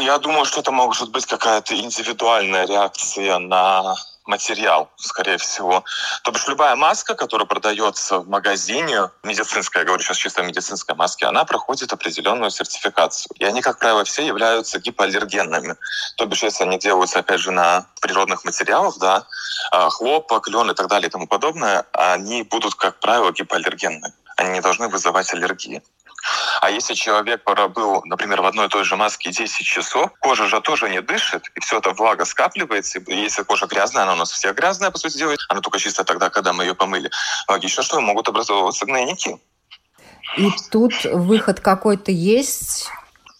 Я 0.00 0.18
думаю, 0.18 0.44
что 0.44 0.60
это 0.60 0.70
может 0.70 1.10
быть 1.10 1.26
какая-то 1.26 1.74
индивидуальная 1.74 2.66
реакция 2.66 3.38
на 3.38 3.96
материал, 4.26 4.90
скорее 4.96 5.38
всего. 5.38 5.84
То 6.22 6.30
бишь 6.30 6.46
любая 6.48 6.76
маска, 6.76 7.14
которая 7.14 7.46
продается 7.46 8.18
в 8.18 8.28
магазине, 8.28 9.10
медицинская, 9.22 9.82
я 9.82 9.86
говорю 9.86 10.02
сейчас 10.02 10.16
чисто 10.16 10.42
медицинской 10.42 10.94
маске, 10.94 11.26
она 11.26 11.44
проходит 11.44 11.92
определенную 11.92 12.50
сертификацию. 12.50 13.30
И 13.38 13.44
они, 13.44 13.62
как 13.62 13.78
правило, 13.78 14.04
все 14.04 14.24
являются 14.24 14.78
гипоаллергенными. 14.78 15.76
То 16.16 16.26
бишь, 16.26 16.42
если 16.42 16.64
они 16.64 16.78
делаются, 16.78 17.20
опять 17.20 17.40
же, 17.40 17.50
на 17.50 17.86
природных 18.00 18.44
материалах, 18.44 18.98
да, 18.98 19.26
а, 19.70 19.90
хлопок, 19.90 20.48
лен 20.48 20.70
и 20.70 20.74
так 20.74 20.88
далее 20.88 21.08
и 21.08 21.10
тому 21.10 21.26
подобное, 21.26 21.86
они 21.92 22.42
будут, 22.42 22.74
как 22.74 23.00
правило, 23.00 23.32
гипоаллергенны. 23.32 24.12
Они 24.36 24.50
не 24.50 24.60
должны 24.60 24.88
вызывать 24.88 25.32
аллергии. 25.34 25.82
А 26.60 26.70
если 26.70 26.94
человек 26.94 27.42
пробыл, 27.42 28.02
например, 28.04 28.42
в 28.42 28.46
одной 28.46 28.66
и 28.66 28.68
той 28.68 28.84
же 28.84 28.96
маске 28.96 29.30
10 29.30 29.66
часов, 29.66 30.10
кожа 30.20 30.46
же 30.46 30.60
тоже 30.60 30.88
не 30.88 31.02
дышит, 31.02 31.44
и 31.54 31.60
все 31.60 31.78
это 31.78 31.90
влага 31.90 32.24
скапливается. 32.24 33.00
И 33.00 33.14
если 33.14 33.42
кожа 33.42 33.66
грязная, 33.66 34.04
она 34.04 34.12
у 34.12 34.16
нас 34.16 34.30
вся 34.30 34.52
грязная, 34.52 34.90
по 34.90 34.98
сути 34.98 35.18
дела, 35.18 35.34
она 35.48 35.60
только 35.60 35.78
чисто 35.78 36.04
тогда, 36.04 36.30
когда 36.30 36.52
мы 36.52 36.64
ее 36.64 36.74
помыли. 36.74 37.10
Логично, 37.48 37.82
что 37.82 38.00
могут 38.00 38.28
образовываться 38.28 38.86
гнойники. 38.86 39.38
И 40.36 40.50
тут 40.70 40.92
выход 41.04 41.60
какой-то 41.60 42.12
есть? 42.12 42.88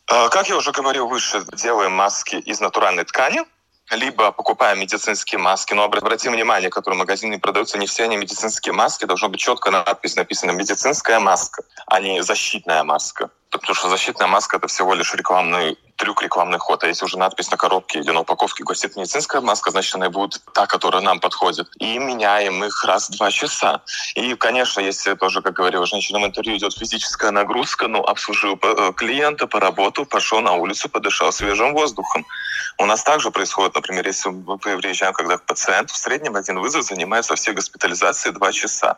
А, 0.09 0.29
как 0.29 0.49
я 0.49 0.57
уже 0.57 0.73
говорил 0.73 1.07
выше, 1.07 1.45
делаем 1.55 1.93
маски 1.93 2.37
из 2.37 2.61
натуральной 2.61 3.05
ткани, 3.05 3.45
либо 3.93 4.33
покупаем 4.33 4.81
медицинские 4.81 5.39
маски. 5.39 5.75
Но 5.75 5.85
обратим 5.85 6.33
внимание, 6.33 6.71
которые 6.71 6.97
в 6.97 7.01
магазине 7.01 7.39
продаются, 7.39 7.79
не 7.79 7.87
все 7.87 8.05
они 8.05 8.17
медицинские 8.17 8.73
маски. 8.73 9.05
Должно 9.05 9.29
быть 9.29 9.41
четко 9.41 9.71
надпись 9.71 10.17
написана 10.17 10.53
«медицинская 10.53 11.21
маска», 11.21 11.63
а 11.87 12.01
не 12.01 12.23
«защитная 12.23 12.85
маска». 12.85 13.31
Потому 13.53 13.75
что 13.75 13.91
защитная 13.91 14.27
маска– 14.27 14.57
это 14.59 14.67
всего 14.67 14.95
лишь 14.95 15.15
рекламный 15.15 15.79
трюк, 15.97 16.23
рекламный 16.23 16.59
ход. 16.59 16.83
А 16.83 16.89
если 16.89 17.05
уже 17.05 17.19
надпись 17.19 17.51
на 17.51 17.57
коробке 17.57 18.01
или 18.01 18.11
на 18.11 18.21
упаковке 18.21 18.65
гласит 18.65 18.97
медицинская 18.97 19.43
маска, 19.43 19.71
значит, 19.71 19.95
она 19.95 20.09
будет 20.09 20.41
та, 20.55 20.67
которая 20.67 21.03
нам 21.03 21.21
подходит. 21.21 21.69
И 21.79 21.99
меняем 21.99 22.65
их 22.65 22.83
раз 22.85 23.09
в 23.09 23.17
два 23.17 23.31
часа. 23.31 23.83
И, 24.15 24.35
конечно, 24.35 24.81
если 24.81 25.15
тоже, 25.15 25.43
как 25.43 25.53
говорила 25.53 25.87
женщина 25.87 26.19
в 26.19 26.25
интервью, 26.25 26.57
идет 26.57 26.73
физическая 26.73 27.31
нагрузка, 27.31 27.89
ну, 27.89 28.03
обслужил 28.03 28.59
э, 28.63 28.93
клиента, 28.97 29.47
поработал, 29.47 30.07
пошел 30.07 30.41
на 30.41 30.55
улицу, 30.55 30.89
подышал 30.89 31.31
свежим 31.31 31.75
воздухом. 31.75 32.27
У 32.79 32.87
нас 32.87 33.03
также 33.05 33.31
происходит, 33.31 33.75
например, 33.75 34.07
если 34.07 34.31
мы 34.31 34.59
приезжаем 34.59 35.13
когда 35.13 35.37
к 35.37 35.45
пациенту, 35.45 35.93
в 35.93 35.99
среднем 35.99 36.37
один 36.37 36.59
вызов 36.59 36.85
занимается 36.85 37.35
всей 37.35 37.53
госпитализации 37.53 38.31
два 38.31 38.51
часа 38.51 38.97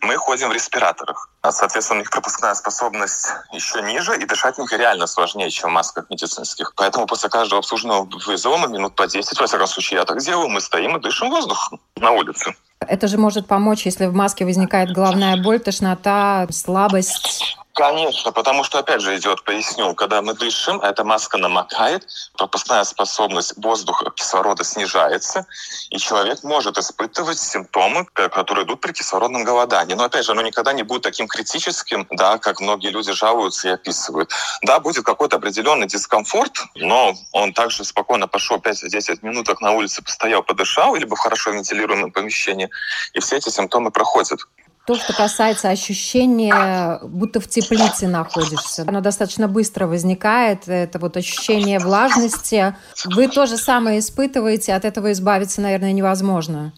мы 0.00 0.16
ходим 0.16 0.48
в 0.48 0.52
респираторах. 0.52 1.28
А, 1.42 1.52
соответственно, 1.52 1.98
у 1.98 2.02
них 2.02 2.10
пропускная 2.10 2.54
способность 2.54 3.28
еще 3.52 3.82
ниже, 3.82 4.16
и 4.16 4.24
дышать 4.24 4.58
них 4.58 4.72
реально 4.72 5.06
сложнее, 5.06 5.50
чем 5.50 5.70
в 5.70 5.72
масках 5.72 6.08
медицинских. 6.10 6.72
Поэтому 6.76 7.06
после 7.06 7.28
каждого 7.28 7.58
обслуженного 7.60 8.08
вызова, 8.26 8.56
мы 8.56 8.68
минут 8.68 8.94
по 8.94 9.06
10, 9.06 9.38
во 9.38 9.46
всяком 9.46 9.66
случае, 9.66 10.00
я 10.00 10.04
так 10.04 10.18
делаю, 10.18 10.48
мы 10.48 10.60
стоим 10.60 10.96
и 10.96 11.00
дышим 11.00 11.30
воздух 11.30 11.72
на 11.96 12.10
улице. 12.10 12.54
Это 12.88 13.08
же 13.08 13.18
может 13.18 13.46
помочь, 13.46 13.86
если 13.86 14.06
в 14.06 14.14
маске 14.14 14.44
возникает 14.44 14.92
головная 14.92 15.36
боль, 15.36 15.60
тошнота, 15.60 16.46
слабость. 16.50 17.56
Конечно, 17.74 18.32
потому 18.32 18.64
что, 18.64 18.80
опять 18.80 19.00
же, 19.00 19.16
идет, 19.16 19.44
поясню, 19.44 19.94
когда 19.94 20.20
мы 20.20 20.34
дышим, 20.34 20.80
эта 20.82 21.04
маска 21.04 21.38
намокает, 21.38 22.06
пропускная 22.36 22.84
способность 22.84 23.54
воздуха, 23.56 24.10
кислорода 24.14 24.62
снижается, 24.62 25.46
и 25.88 25.96
человек 25.96 26.42
может 26.42 26.76
испытывать 26.76 27.38
симптомы, 27.38 28.04
которые 28.12 28.66
идут 28.66 28.82
при 28.82 28.92
кислородном 28.92 29.44
голодании. 29.44 29.94
Но, 29.94 30.04
опять 30.04 30.26
же, 30.26 30.32
оно 30.32 30.42
никогда 30.42 30.74
не 30.74 30.82
будет 30.82 31.02
таким 31.02 31.26
критическим, 31.26 32.06
да, 32.10 32.36
как 32.36 32.60
многие 32.60 32.90
люди 32.90 33.12
жалуются 33.12 33.68
и 33.68 33.70
описывают. 33.72 34.30
Да, 34.62 34.78
будет 34.78 35.04
какой-то 35.06 35.36
определенный 35.36 35.86
дискомфорт, 35.86 36.52
но 36.74 37.14
он 37.32 37.54
также 37.54 37.84
спокойно 37.84 38.28
пошел 38.28 38.58
5-10 38.58 39.20
минуток 39.22 39.62
на 39.62 39.72
улице, 39.72 40.02
постоял, 40.02 40.42
подышал, 40.42 40.94
либо 40.94 41.16
в 41.16 41.20
хорошо 41.20 41.52
вентилируемом 41.52 42.12
помещении, 42.12 42.68
и 43.12 43.20
все 43.20 43.36
эти 43.36 43.48
симптомы 43.48 43.90
проходят. 43.90 44.40
То, 44.84 44.96
что 44.96 45.12
касается 45.12 45.68
ощущения, 45.68 46.98
будто 47.04 47.40
в 47.40 47.46
теплице 47.46 48.08
находишься, 48.08 48.84
оно 48.86 49.00
достаточно 49.00 49.46
быстро 49.46 49.86
возникает, 49.86 50.66
это 50.66 50.98
вот 50.98 51.16
ощущение 51.16 51.78
влажности. 51.78 52.74
Вы 53.04 53.28
то 53.28 53.46
же 53.46 53.56
самое 53.56 54.00
испытываете, 54.00 54.74
от 54.74 54.84
этого 54.84 55.12
избавиться, 55.12 55.60
наверное, 55.60 55.92
невозможно. 55.92 56.72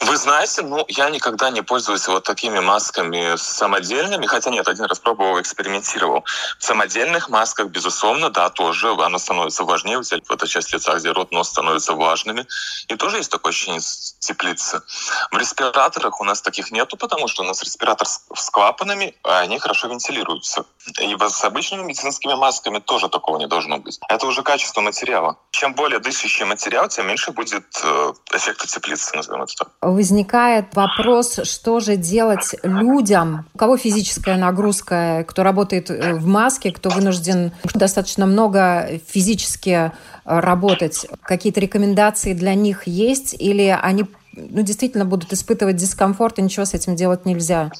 Вы 0.00 0.16
знаете, 0.16 0.62
ну, 0.62 0.84
я 0.88 1.10
никогда 1.10 1.50
не 1.50 1.62
пользуюсь 1.62 2.08
вот 2.08 2.24
такими 2.24 2.60
масками 2.60 3.36
самодельными, 3.36 4.26
хотя 4.26 4.50
нет, 4.50 4.68
один 4.68 4.86
раз 4.86 4.98
пробовал, 4.98 5.40
экспериментировал. 5.40 6.24
В 6.58 6.64
самодельных 6.64 7.28
масках, 7.28 7.68
безусловно, 7.68 8.30
да, 8.30 8.48
тоже 8.48 8.90
оно 8.90 9.18
становится 9.18 9.64
важнее, 9.64 9.98
взять 9.98 10.22
вот 10.28 10.42
эта 10.42 10.58
лица, 10.58 10.94
где 10.94 11.10
рот, 11.10 11.32
нос 11.32 11.48
становятся 11.48 11.92
влажными, 11.92 12.46
и 12.88 12.96
тоже 12.96 13.18
есть 13.18 13.30
такое 13.30 13.50
ощущение 13.50 13.80
теплицы. 14.20 14.82
В 15.30 15.36
респираторах 15.36 16.20
у 16.20 16.24
нас 16.24 16.40
таких 16.40 16.70
нету, 16.70 16.96
потому 16.96 17.28
что 17.28 17.42
у 17.42 17.46
нас 17.46 17.62
респиратор 17.62 18.06
с 18.06 18.50
клапанами, 18.50 19.14
а 19.22 19.40
они 19.40 19.58
хорошо 19.58 19.88
вентилируются. 19.88 20.64
И 21.00 21.16
с 21.18 21.44
обычными 21.44 21.82
медицинскими 21.82 22.34
масками 22.34 22.78
тоже 22.78 23.08
такого 23.08 23.38
не 23.38 23.46
должно 23.46 23.78
быть. 23.78 23.98
Это 24.08 24.26
уже 24.26 24.42
качество 24.42 24.80
материала. 24.80 25.36
Чем 25.50 25.74
более 25.74 25.98
дышащий 25.98 26.44
материал, 26.44 26.88
тем 26.88 27.08
меньше 27.08 27.32
будет 27.32 27.64
э, 27.82 28.12
эффекта 28.32 28.66
теплицы, 28.66 29.16
назовем 29.16 29.42
это 29.42 29.54
так. 29.56 29.65
Возникает 29.80 30.74
вопрос, 30.74 31.40
что 31.44 31.80
же 31.80 31.96
делать 31.96 32.54
людям, 32.62 33.46
у 33.54 33.58
кого 33.58 33.76
физическая 33.76 34.36
нагрузка, 34.36 35.24
кто 35.28 35.42
работает 35.42 35.90
э, 35.90 36.14
в 36.14 36.26
маске, 36.26 36.72
кто 36.72 36.90
вынужден 36.90 37.52
достаточно 37.74 38.26
много 38.26 38.88
физически 39.06 39.70
э, 39.70 39.90
работать. 40.24 41.06
Какие-то 41.22 41.60
рекомендации 41.60 42.32
для 42.32 42.54
них 42.54 42.86
есть 42.86 43.34
или 43.38 43.76
они 43.80 44.06
ну, 44.34 44.62
действительно 44.62 45.04
будут 45.04 45.32
испытывать 45.32 45.76
дискомфорт 45.76 46.38
и 46.38 46.42
ничего 46.42 46.64
с 46.64 46.74
этим 46.74 46.96
делать 46.96 47.24
нельзя? 47.26 47.70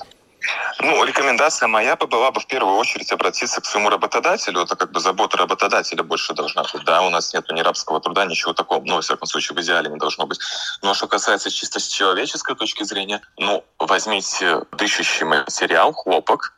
Ну, 0.81 1.05
рекомендация 1.05 1.69
моя 1.69 1.97
бы 1.97 2.07
была 2.07 2.31
бы 2.31 2.41
в 2.41 2.47
первую 2.47 2.77
очередь 2.77 3.11
обратиться 3.13 3.61
к 3.61 3.67
своему 3.67 3.89
работодателю. 3.89 4.61
Это 4.61 4.77
как 4.77 4.93
бы 4.93 5.01
забота 5.01 5.39
работодателя 5.39 6.03
больше 6.03 6.35
должна 6.35 6.63
быть. 6.63 6.85
Да, 6.85 7.03
у 7.03 7.11
нас 7.11 7.33
нет 7.33 7.45
ни 7.51 7.61
рабского 7.61 8.01
труда, 8.01 8.25
ничего 8.25 8.53
такого. 8.53 8.83
Ну, 8.85 8.97
во 8.97 9.01
всяком 9.01 9.27
случае, 9.27 9.57
в 9.57 9.61
идеале 9.63 9.91
не 9.91 9.99
должно 9.99 10.27
быть. 10.27 10.39
Но 10.83 10.95
что 10.95 11.07
касается 11.09 11.51
чисто 11.51 11.81
с 11.81 11.89
человеческой 11.89 12.55
точки 12.55 12.85
зрения, 12.85 13.23
ну, 13.39 13.65
возьмите 13.79 14.63
дышащий 14.73 15.25
материал, 15.25 15.93
хлопок, 15.93 16.56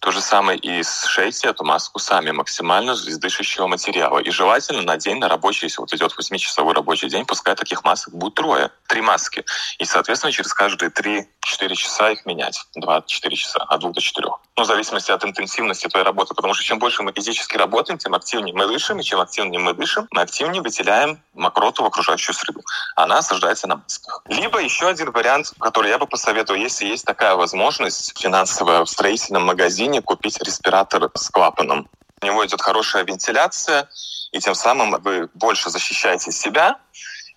то 0.00 0.12
же 0.12 0.20
самое 0.20 0.58
и 0.58 0.82
сшейте 0.82 1.48
эту 1.48 1.64
маску 1.64 1.98
сами 1.98 2.30
максимально 2.30 2.92
из 2.92 3.18
дышащего 3.18 3.66
материала. 3.66 4.18
И 4.18 4.30
желательно 4.30 4.82
на 4.82 4.96
день, 4.96 5.18
на 5.18 5.28
рабочий, 5.28 5.66
если 5.66 5.80
вот 5.80 5.92
идет 5.92 6.14
8-часовой 6.18 6.72
рабочий 6.72 7.08
день, 7.08 7.24
пускай 7.24 7.56
таких 7.56 7.84
масок 7.84 8.14
будет 8.14 8.34
трое, 8.34 8.70
три 8.86 9.00
маски. 9.00 9.44
И, 9.78 9.84
соответственно, 9.84 10.32
через 10.32 10.54
каждые 10.54 10.90
3-4 10.90 11.26
часа 11.74 12.10
их 12.10 12.26
менять. 12.26 12.64
2-4 12.78 13.34
часа, 13.34 13.58
от 13.60 13.80
2 13.80 13.90
до 13.90 14.00
4. 14.00 14.28
Ну, 14.56 14.62
в 14.62 14.66
зависимости 14.66 15.10
от 15.10 15.24
интенсивности 15.24 15.88
твоей 15.88 16.04
работы. 16.04 16.34
Потому 16.34 16.54
что 16.54 16.64
чем 16.64 16.78
больше 16.78 17.02
мы 17.02 17.12
физически 17.12 17.56
работаем, 17.56 17.98
тем 17.98 18.14
активнее 18.14 18.54
мы 18.54 18.66
дышим. 18.68 19.00
И 19.00 19.02
чем 19.02 19.20
активнее 19.20 19.60
мы 19.60 19.74
дышим, 19.74 20.06
мы 20.12 20.22
активнее 20.22 20.62
выделяем 20.62 21.20
мокроту 21.34 21.82
в 21.82 21.86
окружающую 21.86 22.34
среду. 22.34 22.62
Она 22.94 23.18
осаждается 23.18 23.66
на 23.66 23.76
масках. 23.76 24.22
Либо 24.28 24.60
еще 24.60 24.88
один 24.88 25.10
вариант, 25.10 25.52
который 25.58 25.90
я 25.90 25.98
бы 25.98 26.06
посоветовал, 26.06 26.60
если 26.60 26.86
есть 26.86 27.04
такая 27.04 27.34
возможность 27.34 28.18
финансовая 28.18 28.84
в 28.84 28.90
строительном 28.90 29.44
магазине, 29.44 29.87
магазине 29.88 30.02
купить 30.02 30.38
респиратор 30.42 31.10
с 31.14 31.30
клапаном. 31.30 31.88
У 32.20 32.26
него 32.26 32.44
идет 32.44 32.60
хорошая 32.60 33.04
вентиляция, 33.04 33.88
и 34.32 34.38
тем 34.38 34.54
самым 34.54 35.00
вы 35.02 35.28
больше 35.34 35.70
защищаете 35.70 36.32
себя, 36.32 36.76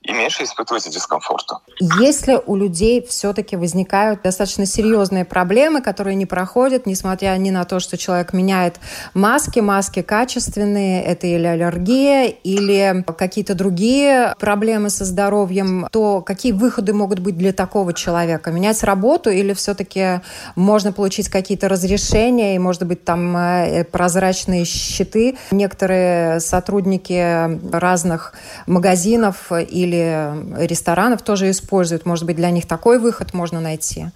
и 0.04 0.14
меньше 0.14 0.44
испытываете 0.44 0.90
дискомфорта. 0.90 1.60
Если 2.00 2.40
у 2.46 2.56
людей 2.56 3.06
все-таки 3.08 3.56
возникают 3.56 4.24
достаточно 4.24 4.66
серьезные 4.66 5.26
проблемы, 5.26 5.82
которые 5.82 6.16
не 6.16 6.26
проходят, 6.26 6.88
несмотря 6.88 7.36
ни 7.38 7.52
на 7.52 7.66
то, 7.66 7.80
что 7.80 7.98
человек 7.98 8.34
меняет 8.34 8.80
маски, 9.14 9.60
маски 9.60 10.02
качественные, 10.02 11.04
это 11.04 11.28
или 11.28 11.46
аллергия, 11.46 12.26
или 12.26 13.06
какие-то 13.16 13.54
другие 13.54 14.34
проблемы 14.40 14.90
со 14.90 15.06
здоровьем, 15.06 15.88
то 15.92 16.22
какие 16.22 16.52
выходы 16.52 16.94
могут 16.94 17.20
быть 17.20 17.38
для 17.38 17.54
такого 17.54 17.94
человека? 17.94 18.52
Менять 18.52 18.84
работу 18.84 19.30
или 19.30 19.54
все-таки 19.54 20.22
можно 20.56 20.92
получить 20.92 21.30
какие-то 21.30 21.70
разрешения 21.70 22.56
и, 22.56 22.60
может 22.60 22.88
быть, 22.88 23.04
там 23.06 23.38
э, 23.38 23.84
прозрачные 23.84 24.66
щиты? 24.66 25.38
Некоторые 25.52 26.40
сотрудники 26.40 27.60
разных 27.72 28.34
магазинов 28.66 29.52
или 29.52 29.91
или 29.92 30.66
ресторанов 30.66 31.22
тоже 31.22 31.50
используют. 31.50 32.06
Может 32.06 32.26
быть, 32.26 32.36
для 32.36 32.50
них 32.52 32.68
такой 32.68 33.00
выход 33.00 33.34
можно 33.34 33.60
найти? 33.60 34.08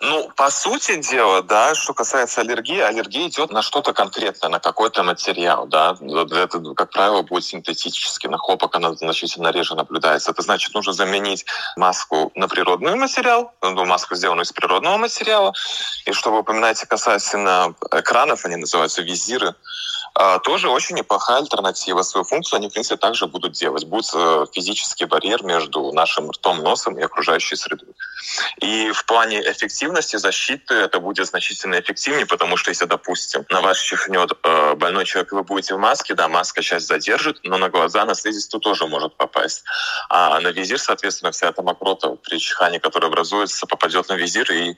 Ну, 0.00 0.30
по 0.36 0.50
сути 0.50 1.02
дела, 1.02 1.42
да, 1.42 1.74
что 1.74 1.92
касается 1.92 2.40
аллергии, 2.40 2.80
аллергия 2.80 3.28
идет 3.28 3.50
на 3.50 3.60
что-то 3.60 3.92
конкретное, 3.92 4.50
на 4.50 4.58
какой-то 4.58 5.02
материал, 5.02 5.66
да. 5.66 5.96
Это, 6.00 6.60
как 6.74 6.90
правило, 6.90 7.20
будет 7.20 7.44
синтетически. 7.44 8.26
На 8.26 8.38
хлопок 8.38 8.74
она 8.74 8.94
значительно 8.94 9.48
реже 9.48 9.74
наблюдается. 9.74 10.30
Это 10.30 10.40
значит, 10.40 10.72
нужно 10.72 10.94
заменить 10.94 11.44
маску 11.76 12.32
на 12.34 12.48
природный 12.48 12.94
материал, 12.94 13.52
ну, 13.60 13.84
маску, 13.84 14.14
сделанную 14.14 14.44
из 14.44 14.52
природного 14.52 14.96
материала. 14.96 15.52
И 16.06 16.12
что 16.12 16.30
вы 16.30 16.38
упоминаете 16.38 16.86
касательно 16.86 17.74
экранов, 17.92 18.46
они 18.46 18.56
называются 18.56 19.02
визиры, 19.02 19.54
тоже 20.44 20.70
очень 20.70 20.96
неплохая 20.96 21.38
альтернатива. 21.38 22.02
Свою 22.02 22.24
функцию 22.24 22.58
они, 22.58 22.68
в 22.68 22.72
принципе, 22.72 22.96
также 22.96 23.26
будут 23.26 23.52
делать. 23.52 23.84
Будет 23.84 24.10
э, 24.14 24.46
физический 24.52 25.04
барьер 25.04 25.42
между 25.42 25.92
нашим 25.92 26.30
ртом, 26.30 26.62
носом 26.62 26.98
и 26.98 27.02
окружающей 27.02 27.56
средой. 27.56 27.94
И 28.60 28.92
в 28.92 29.04
плане 29.04 29.40
эффективности 29.40 30.16
защиты 30.16 30.74
это 30.74 31.00
будет 31.00 31.26
значительно 31.26 31.78
эффективнее, 31.78 32.26
потому 32.26 32.56
что 32.56 32.70
если, 32.70 32.86
допустим, 32.86 33.44
на 33.50 33.60
вас 33.60 33.78
чихнет 33.78 34.32
э, 34.42 34.74
больной 34.74 35.04
человек, 35.04 35.32
вы 35.32 35.42
будете 35.42 35.74
в 35.74 35.78
маске, 35.78 36.14
да, 36.14 36.28
маска 36.28 36.62
часть 36.62 36.86
задержит, 36.86 37.40
но 37.42 37.58
на 37.58 37.68
глаза, 37.68 38.04
на 38.04 38.14
слизистую 38.14 38.60
тоже 38.60 38.86
может 38.86 39.16
попасть. 39.16 39.64
А 40.08 40.40
на 40.40 40.48
визир, 40.48 40.78
соответственно, 40.78 41.32
вся 41.32 41.48
эта 41.48 41.62
мокрота 41.62 42.16
при 42.22 42.38
чихании, 42.38 42.78
которая 42.78 43.10
образуется, 43.10 43.66
попадет 43.66 44.08
на 44.08 44.14
визир 44.14 44.50
и 44.50 44.76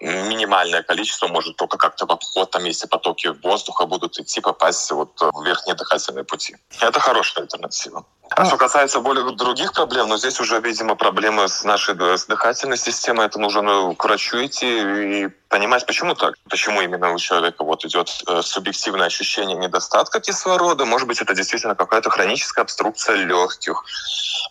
минимальное 0.00 0.82
количество 0.82 1.28
может 1.28 1.56
только 1.56 1.76
как-то 1.76 2.06
в 2.06 2.10
обход, 2.10 2.50
там, 2.50 2.64
если 2.64 2.86
потоки 2.86 3.28
воздуха 3.42 3.86
будут 3.86 4.18
идти, 4.18 4.40
попасть 4.40 4.90
вот 4.90 5.20
в 5.20 5.44
верхние 5.44 5.74
дыхательные 5.76 6.24
пути. 6.24 6.56
Это 6.80 7.00
хорошая 7.00 7.44
альтернатива. 7.44 8.04
А 8.30 8.44
что 8.44 8.56
касается 8.56 9.00
более 9.00 9.32
других 9.32 9.72
проблем, 9.72 10.06
но 10.06 10.14
ну, 10.14 10.18
здесь 10.18 10.38
уже, 10.40 10.60
видимо, 10.60 10.94
проблемы 10.94 11.48
с 11.48 11.64
нашей 11.64 11.94
с 12.16 12.26
дыхательной 12.26 12.76
системой. 12.76 13.26
Это 13.26 13.40
нужно 13.40 13.62
ну, 13.62 13.94
к 13.94 14.04
врачу 14.04 14.44
идти 14.44 15.24
и 15.24 15.28
понимать, 15.50 15.84
почему 15.84 16.14
так. 16.14 16.34
Почему 16.48 16.80
именно 16.80 17.12
у 17.12 17.18
человека 17.18 17.64
вот 17.64 17.84
идет 17.84 18.08
э, 18.28 18.40
субъективное 18.42 19.06
ощущение 19.06 19.56
недостатка 19.56 20.20
кислорода. 20.20 20.84
Может 20.84 21.08
быть, 21.08 21.20
это 21.20 21.34
действительно 21.34 21.74
какая-то 21.74 22.08
хроническая 22.08 22.64
обструкция 22.64 23.16
легких, 23.16 23.84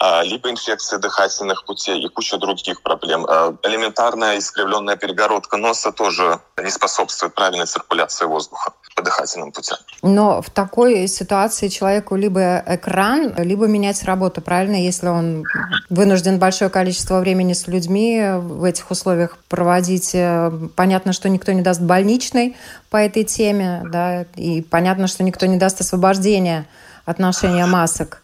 э, 0.04 0.24
либо 0.24 0.50
инфекция 0.52 1.00
дыхательных 1.00 1.64
путей 1.66 2.04
и 2.04 2.10
куча 2.10 2.38
других 2.38 2.82
проблем. 2.82 3.26
Э, 3.26 3.54
элементарная 3.64 4.38
искривленная 4.38 4.98
перегородка 4.98 5.56
носа 5.56 5.94
тоже 5.94 6.42
не 6.62 6.70
способствует 6.70 7.34
правильной 7.34 7.66
циркуляции 7.66 8.26
воздуха 8.26 8.74
по 8.94 9.02
дыхательным 9.02 9.54
путям. 9.54 9.78
Но 10.02 10.42
в 10.42 10.50
такой 10.50 11.08
ситуации 11.08 11.70
человеку 11.70 12.18
либо 12.18 12.62
экран, 12.68 13.34
либо 13.38 13.68
менять 13.70 14.04
работу, 14.04 14.42
правильно? 14.42 14.76
Если 14.76 15.08
он 15.08 15.46
вынужден 15.90 16.40
большое 16.40 16.70
количество 16.70 17.20
времени 17.20 17.54
с 17.54 17.68
людьми 17.68 18.22
в 18.36 18.64
этих 18.64 18.92
условиях 18.92 19.38
проводить, 19.48 20.12
э, 20.14 20.52
понятно, 20.76 21.14
что 21.14 21.30
никто 21.30 21.52
не 21.52 21.62
даст 21.62 21.82
больничной 21.82 22.58
по 22.90 22.98
этой 22.98 23.24
теме, 23.24 23.84
да, 23.86 24.26
и 24.36 24.62
понятно, 24.62 25.08
что 25.08 25.24
никто 25.24 25.46
не 25.46 25.58
даст 25.58 25.82
освобождения 25.82 26.66
от 27.06 27.20
ношения 27.20 27.66
масок. 27.66 28.22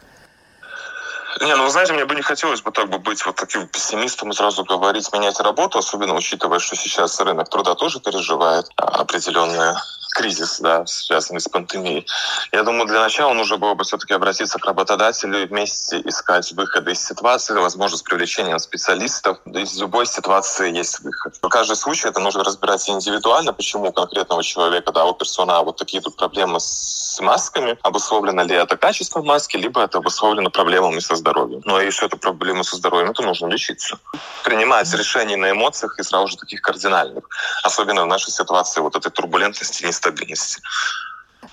Не, 1.42 1.54
ну 1.56 1.66
вы 1.66 1.70
знаете, 1.70 1.92
мне 1.94 2.06
бы 2.06 2.16
не 2.16 2.22
хотелось 2.22 2.62
бы 2.62 2.72
так 2.72 2.90
бы 2.90 2.98
быть 2.98 3.25
вот 3.25 3.36
таким 3.36 3.68
пессимистом 3.68 4.32
и 4.32 4.34
сразу 4.34 4.64
говорить 4.64 5.12
менять 5.12 5.40
работу, 5.42 5.80
особенно 5.80 6.14
учитывая, 6.14 6.60
что 6.60 6.75
сейчас 6.78 7.20
рынок 7.20 7.50
труда 7.50 7.75
тоже 7.75 8.00
переживает 8.00 8.68
определенные 8.78 9.75
кризис, 10.16 10.60
да, 10.62 10.86
связанный 10.86 11.42
с 11.42 11.48
пандемией. 11.50 12.08
Я 12.54 12.64
думаю, 12.64 12.88
для 12.88 13.02
начала 13.02 13.34
нужно 13.34 13.58
было 13.58 13.74
бы 13.74 13.84
все-таки 13.84 14.14
обратиться 14.14 14.58
к 14.58 14.66
работодателю 14.66 15.44
и 15.44 15.46
вместе 15.46 16.02
искать 16.06 16.54
выходы 16.54 16.94
из 16.94 17.06
ситуации, 17.06 17.54
возможно, 17.54 17.98
с 17.98 18.02
привлечением 18.02 18.58
специалистов. 18.60 19.40
Из 19.46 19.78
любой 19.78 20.06
ситуации 20.06 20.74
есть 20.74 21.02
выход. 21.02 21.36
В 21.42 21.50
каждый 21.50 21.76
случай 21.76 22.08
это 22.08 22.22
нужно 22.22 22.46
разбирать 22.46 22.90
индивидуально, 22.90 23.52
почему 23.52 23.92
конкретного 23.92 24.42
человека, 24.42 24.94
да, 24.94 25.06
у 25.06 25.14
персона 25.14 25.62
вот 25.62 25.76
такие 25.76 26.02
тут 26.02 26.16
проблемы 26.16 26.62
с 26.62 27.20
масками, 27.20 27.78
обусловлено 27.84 28.44
ли 28.44 28.56
это 28.56 28.78
качество 28.78 29.22
маски, 29.22 29.58
либо 29.58 29.82
это 29.82 29.98
обусловлено 29.98 30.50
проблемами 30.50 31.00
со 31.00 31.16
здоровьем. 31.16 31.62
Но 31.66 31.82
если 31.82 32.08
это 32.08 32.16
проблемы 32.16 32.64
со 32.64 32.78
здоровьем, 32.78 33.14
то 33.14 33.22
нужно 33.22 33.48
лечиться. 33.48 34.00
Принимать 34.46 34.94
решения 34.94 35.36
на 35.36 35.52
эмоциях 35.52 36.00
и 36.00 36.04
сразу 36.04 36.28
же 36.28 36.38
таких 36.38 36.62
кардинальных. 36.62 37.26
Особенно 37.64 38.04
в 38.04 38.08
нашей 38.08 38.32
ситуации 38.32 38.80
вот 38.80 38.96
этой 38.96 39.12
турбулентности, 39.12 39.84
нестабильности 39.86 40.05
стабильности. 40.06 40.62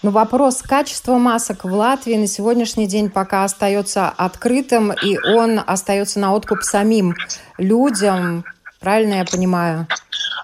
Но 0.02 0.10
вопрос 0.10 0.62
качества 0.62 1.16
масок 1.16 1.64
в 1.64 1.72
Латвии 1.72 2.14
на 2.14 2.26
сегодняшний 2.26 2.86
день 2.86 3.08
пока 3.08 3.44
остается 3.44 4.08
открытым, 4.08 4.92
и 4.92 5.16
он 5.18 5.60
остается 5.64 6.18
на 6.18 6.34
откуп 6.34 6.62
самим 6.62 7.14
людям. 7.56 8.44
Правильно 8.82 9.14
я 9.14 9.24
понимаю? 9.24 9.86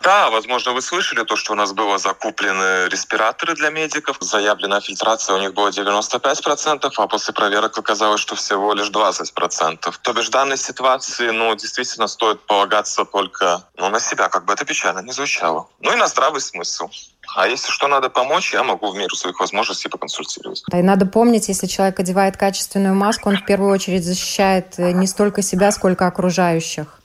Да, 0.02 0.30
возможно, 0.30 0.73
вы 0.73 0.80
слышали 0.80 1.25
то, 1.25 1.37
что 1.37 1.52
у 1.52 1.57
нас 1.57 1.73
было 1.73 1.99
закуплены 1.99 2.88
респираторы 2.88 3.54
для 3.54 3.71
медиков. 3.71 4.16
Заявленная 4.21 4.80
фильтрация 4.80 5.37
у 5.37 5.40
них 5.40 5.54
была 5.54 5.71
95%, 5.71 6.90
а 6.97 7.07
после 7.09 7.35
проверок 7.35 7.76
оказалось, 7.76 8.21
что 8.21 8.37
всего 8.37 8.75
лишь 8.75 8.90
20%. 8.90 9.95
То 10.02 10.12
бишь 10.12 10.28
в 10.28 10.30
данной 10.30 10.57
ситуации, 10.57 11.30
ну, 11.30 11.54
действительно 11.57 12.07
стоит 12.07 12.40
полагаться 12.47 13.04
только 13.04 13.64
ну, 13.76 13.88
на 13.88 13.99
себя, 14.00 14.28
как 14.28 14.45
бы 14.45 14.52
это 14.52 14.64
печально 14.64 15.00
не 15.00 15.12
звучало. 15.12 15.68
Ну 15.80 15.92
и 15.92 15.97
на 15.97 16.07
здравый 16.07 16.40
смысл. 16.40 16.88
А 17.37 17.47
если 17.47 17.71
что 17.71 17.88
надо 17.88 18.09
помочь, 18.09 18.54
я 18.54 18.62
могу 18.62 18.90
в 18.90 18.97
меру 18.97 19.14
своих 19.14 19.38
возможностей 19.40 19.88
поконсультировать. 19.88 20.62
Да, 20.68 20.78
и 20.78 20.83
надо 20.83 21.06
помнить, 21.06 21.49
если 21.49 21.67
человек 21.67 22.00
одевает 22.00 22.36
качественную 22.36 22.95
маску, 22.95 23.28
он 23.28 23.36
в 23.36 23.45
первую 23.45 23.73
очередь 23.73 24.04
защищает 24.04 24.78
э, 24.78 24.93
не 24.93 25.06
столько 25.06 25.43
себя, 25.43 25.71
сколько 25.73 26.06
окружающих. 26.06 26.99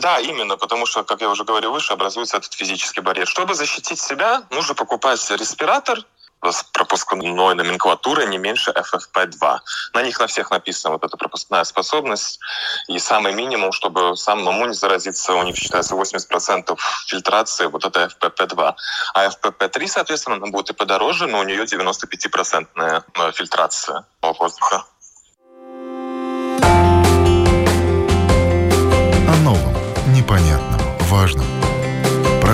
Да, 0.00 0.20
именно, 0.20 0.56
потому 0.56 0.86
что, 0.86 1.04
как 1.04 1.20
я 1.20 1.28
уже 1.30 1.44
говорил 1.44 1.72
выше, 1.72 1.92
образуется 1.92 2.36
этот 2.36 2.52
физический 2.52 3.00
барьер. 3.00 3.26
Чтобы 3.26 3.54
защитить 3.54 3.98
себя, 3.98 4.42
нужно 4.50 4.74
покупать 4.74 5.30
респиратор, 5.30 6.04
с 6.44 6.62
пропускной 6.62 7.54
номенклатурой 7.54 8.26
не 8.26 8.38
меньше 8.38 8.70
FFP2. 8.70 9.58
На 9.94 10.02
них 10.02 10.20
на 10.20 10.26
всех 10.26 10.50
написана 10.50 10.92
вот 10.92 11.04
эта 11.04 11.16
пропускная 11.16 11.64
способность. 11.64 12.38
И 12.88 12.98
самый 12.98 13.32
минимум, 13.32 13.72
чтобы 13.72 14.16
самому 14.16 14.66
не 14.66 14.74
заразиться, 14.74 15.34
у 15.34 15.42
них 15.42 15.56
считается 15.56 15.94
80% 15.94 16.76
фильтрации, 17.06 17.66
вот 17.66 17.84
это 17.84 18.10
FPP2. 18.20 18.74
А 19.14 19.26
FPP3, 19.26 19.88
соответственно, 19.88 20.36
она 20.36 20.46
будет 20.46 20.70
и 20.70 20.74
подороже, 20.74 21.26
но 21.26 21.40
у 21.40 21.42
нее 21.42 21.64
95% 21.64 22.66
э, 22.76 23.32
фильтрация 23.32 24.04
воздуха. 24.22 24.84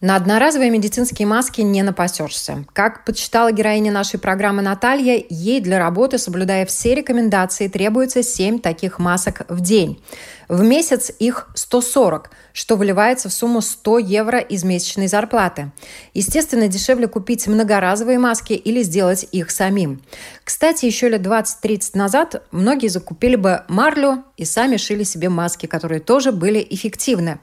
На 0.00 0.14
одноразовые 0.14 0.70
медицинские 0.70 1.26
маски 1.26 1.60
не 1.60 1.82
напасешься. 1.82 2.64
Как 2.72 3.04
подсчитала 3.04 3.50
героиня 3.50 3.90
нашей 3.90 4.20
программы 4.20 4.62
Наталья, 4.62 5.20
ей 5.28 5.60
для 5.60 5.80
работы, 5.80 6.18
соблюдая 6.18 6.66
все 6.66 6.94
рекомендации, 6.94 7.66
требуется 7.66 8.22
7 8.22 8.60
таких 8.60 9.00
масок 9.00 9.42
в 9.48 9.60
день. 9.60 10.00
В 10.46 10.62
месяц 10.62 11.10
их 11.18 11.48
140, 11.56 12.30
что 12.52 12.76
выливается 12.76 13.28
в 13.28 13.32
сумму 13.32 13.60
100 13.60 13.98
евро 13.98 14.38
из 14.38 14.62
месячной 14.62 15.08
зарплаты. 15.08 15.72
Естественно, 16.14 16.68
дешевле 16.68 17.08
купить 17.08 17.48
многоразовые 17.48 18.20
маски 18.20 18.52
или 18.52 18.82
сделать 18.82 19.26
их 19.32 19.50
самим. 19.50 20.00
Кстати, 20.44 20.86
еще 20.86 21.08
лет 21.08 21.22
20-30 21.22 21.98
назад 21.98 22.42
многие 22.52 22.88
закупили 22.88 23.34
бы 23.34 23.64
марлю 23.66 24.22
и 24.36 24.44
сами 24.44 24.76
шили 24.76 25.02
себе 25.02 25.28
маски, 25.28 25.66
которые 25.66 26.00
тоже 26.00 26.30
были 26.30 26.64
эффективны. 26.70 27.40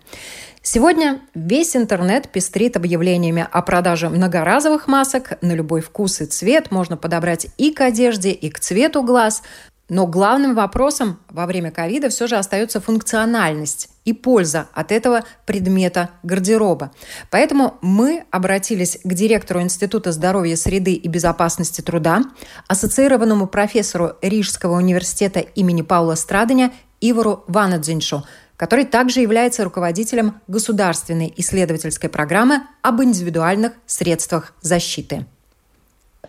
Сегодня 0.67 1.21
весь 1.36 1.75
интернет 1.75 2.30
пестрит 2.30 2.75
объявлениями 2.75 3.47
о 3.51 3.62
продаже 3.62 4.10
многоразовых 4.10 4.88
масок 4.88 5.38
на 5.43 5.51
любой 5.51 5.80
вкус 5.80 6.21
и 6.21 6.25
цвет. 6.25 6.71
Можно 6.71 6.97
подобрать 6.97 7.45
и 7.60 7.71
к 7.71 7.82
одежде, 7.82 8.32
и 8.32 8.49
к 8.49 8.60
цвету 8.60 9.04
глаз. 9.04 9.43
Но 9.89 10.08
главным 10.08 10.56
вопросом 10.56 11.19
во 11.30 11.45
время 11.45 11.69
ковида 11.69 12.10
все 12.10 12.25
же 12.25 12.36
остается 12.36 12.82
функциональность 12.82 13.89
и 14.06 14.13
польза 14.13 14.67
от 14.73 14.91
этого 14.91 15.23
предмета 15.45 16.10
гардероба. 16.23 16.91
Поэтому 17.30 17.78
мы 17.84 18.25
обратились 18.32 18.97
к 19.04 19.13
директору 19.13 19.62
Института 19.62 20.12
здоровья 20.12 20.56
среды 20.56 20.93
и 20.93 21.08
безопасности 21.08 21.82
труда, 21.82 22.23
ассоциированному 22.67 23.45
профессору 23.45 24.13
Рижского 24.23 24.78
университета 24.78 25.41
имени 25.41 25.84
Паула 25.84 26.15
Страдания 26.15 26.71
Ивару 27.01 27.43
Ванадзиншу– 27.45 28.23
который 28.57 28.85
также 28.85 29.19
является 29.19 29.63
руководителем 29.63 30.41
государственной 30.47 31.33
исследовательской 31.37 32.09
программы 32.09 32.61
об 32.81 33.01
индивидуальных 33.01 33.73
средствах 33.85 34.53
защиты. 34.61 35.25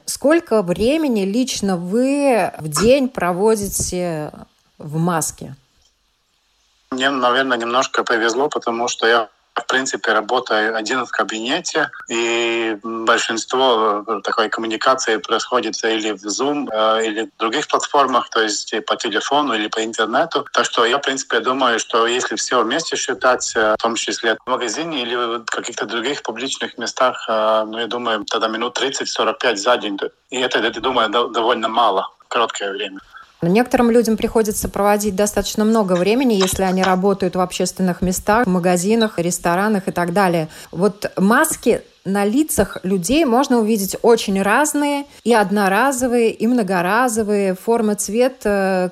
Сколько 0.04 0.62
времени 0.62 1.24
лично 1.24 1.76
вы 1.76 2.52
в 2.58 2.68
день 2.68 3.08
проводите 3.08 4.32
в 4.78 4.98
маске? 4.98 5.56
Мне, 6.90 7.10
наверное, 7.10 7.58
немножко 7.58 8.04
повезло, 8.04 8.48
потому 8.48 8.88
что 8.88 9.06
я 9.06 9.28
в 9.56 9.66
принципе, 9.66 10.12
работаю 10.12 10.76
один 10.76 11.04
в 11.04 11.10
кабинете, 11.10 11.90
и 12.08 12.76
большинство 12.82 14.04
э, 14.06 14.20
такой 14.22 14.48
коммуникации 14.48 15.16
происходит 15.16 15.82
или 15.84 16.12
в 16.12 16.24
Zoom, 16.26 16.68
э, 16.70 17.06
или 17.06 17.22
в 17.22 17.38
других 17.38 17.66
платформах, 17.66 18.28
то 18.28 18.42
есть 18.42 18.74
по 18.86 18.96
телефону 18.96 19.54
или 19.54 19.68
по 19.68 19.82
интернету. 19.82 20.46
Так 20.52 20.66
что 20.66 20.84
я, 20.84 20.98
в 20.98 21.02
принципе, 21.02 21.40
думаю, 21.40 21.78
что 21.78 22.06
если 22.06 22.36
все 22.36 22.62
вместе 22.62 22.96
считать, 22.96 23.52
э, 23.56 23.74
в 23.78 23.82
том 23.82 23.94
числе 23.94 24.36
в 24.44 24.50
магазине 24.50 25.02
или 25.02 25.16
в 25.16 25.44
каких-то 25.44 25.86
других 25.86 26.22
публичных 26.22 26.78
местах, 26.78 27.24
ну, 27.28 27.78
я 27.78 27.86
думаю, 27.86 28.24
тогда 28.24 28.48
минут 28.48 28.78
30-45 28.78 29.56
за 29.56 29.76
день. 29.78 29.98
И 30.30 30.38
это, 30.38 30.58
я 30.58 30.70
думаю, 30.70 31.08
довольно 31.08 31.68
мало, 31.68 32.08
короткое 32.28 32.72
время. 32.72 33.00
Некоторым 33.48 33.90
людям 33.90 34.16
приходится 34.16 34.68
проводить 34.68 35.16
достаточно 35.16 35.64
много 35.64 35.94
времени, 35.94 36.34
если 36.34 36.62
они 36.62 36.82
работают 36.82 37.36
в 37.36 37.40
общественных 37.40 38.02
местах, 38.02 38.46
в 38.46 38.50
магазинах, 38.50 39.18
ресторанах 39.18 39.88
и 39.88 39.92
так 39.92 40.12
далее. 40.12 40.48
Вот 40.70 41.10
маски 41.16 41.82
на 42.04 42.24
лицах 42.24 42.78
людей 42.84 43.24
можно 43.24 43.58
увидеть 43.58 43.96
очень 44.02 44.40
разные, 44.40 45.06
и 45.24 45.34
одноразовые, 45.34 46.30
и 46.30 46.46
многоразовые. 46.46 47.56
Форма, 47.56 47.96
цвет, 47.96 48.42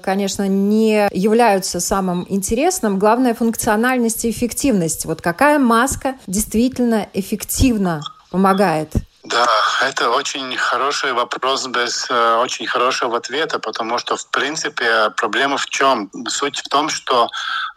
конечно, 0.03 0.49
не 0.49 1.09
являются 1.13 1.79
самым 1.79 2.27
интересным. 2.29 2.99
Главное– 2.99 3.35
функциональность 3.37 4.25
и 4.25 4.31
эффективность. 4.31 5.05
Вот 5.05 5.23
какая 5.23 5.61
маска 5.61 6.17
действительно 6.27 7.07
эффективно 7.13 8.01
помогает? 8.33 8.91
Да, 9.25 9.47
это 9.81 10.11
очень 10.11 10.55
хороший 10.59 11.15
вопрос 11.15 11.67
без 11.67 12.07
э, 12.11 12.35
очень 12.37 12.67
хорошего 12.67 13.17
ответа, 13.17 13.59
потому 13.59 13.97
что, 13.99 14.17
в 14.17 14.27
принципе, 14.31 15.11
проблема 15.17 15.57
в 15.57 15.65
чем? 15.67 16.11
Суть 16.29 16.59
в 16.59 16.69
том, 16.69 16.91
что 16.91 17.31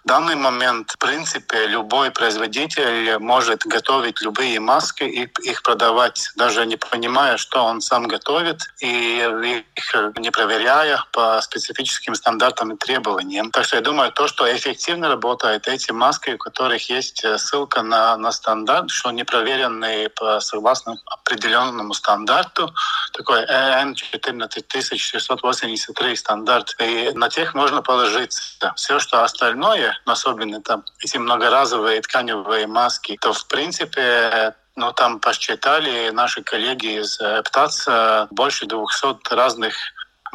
в 0.07 0.09
данный 0.09 0.35
момент, 0.35 0.91
в 0.91 0.97
принципе, 0.99 1.67
любой 1.67 2.11
производитель 2.11 3.17
может 3.19 3.65
готовить 3.65 4.21
любые 4.21 4.57
маски 4.61 5.03
и 5.03 5.29
их 5.43 5.63
продавать, 5.63 6.29
даже 6.37 6.65
не 6.65 6.77
понимая, 6.77 7.35
что 7.35 7.65
он 7.65 7.81
сам 7.81 8.07
готовит, 8.07 8.61
и 8.79 9.61
их 9.75 9.95
не 10.17 10.31
проверяя 10.31 11.03
по 11.11 11.41
специфическим 11.41 12.15
стандартам 12.15 12.71
и 12.71 12.77
требованиям. 12.77 13.51
Так 13.51 13.65
что 13.65 13.75
я 13.75 13.81
думаю, 13.81 14.13
то, 14.13 14.27
что 14.27 14.49
эффективно 14.49 15.09
работает, 15.09 15.67
эти 15.67 15.91
маски, 15.91 16.29
у 16.29 16.37
которых 16.37 16.89
есть 16.89 17.25
э, 17.25 17.37
ссылка 17.37 17.81
на, 17.81 18.15
на 18.15 18.31
стандарт, 18.31 18.89
что 18.89 19.09
они 19.09 19.25
проверенные 19.25 20.07
по 20.07 20.39
согласно 20.39 20.95
определенному 21.05 21.93
стандарту, 21.93 22.73
такой 23.11 23.43
EN 23.43 23.93
14683 23.93 26.15
стандарт, 26.15 26.77
и 26.79 27.11
на 27.13 27.27
тех 27.27 27.53
можно 27.53 27.81
положиться. 27.81 28.71
Все, 28.77 28.99
что 28.99 29.25
остальное, 29.25 29.96
особенно 30.05 30.61
там 30.61 30.83
эти 30.99 31.17
многоразовые 31.17 32.01
тканевые 32.01 32.67
маски, 32.67 33.17
то 33.19 33.33
в 33.33 33.47
принципе 33.47 34.55
ну, 34.75 34.93
там 34.93 35.19
посчитали 35.19 36.09
наши 36.11 36.43
коллеги 36.43 37.01
из 37.01 37.17
ПТАЦ 37.17 38.29
больше 38.29 38.67
200 38.67 39.33
разных 39.33 39.73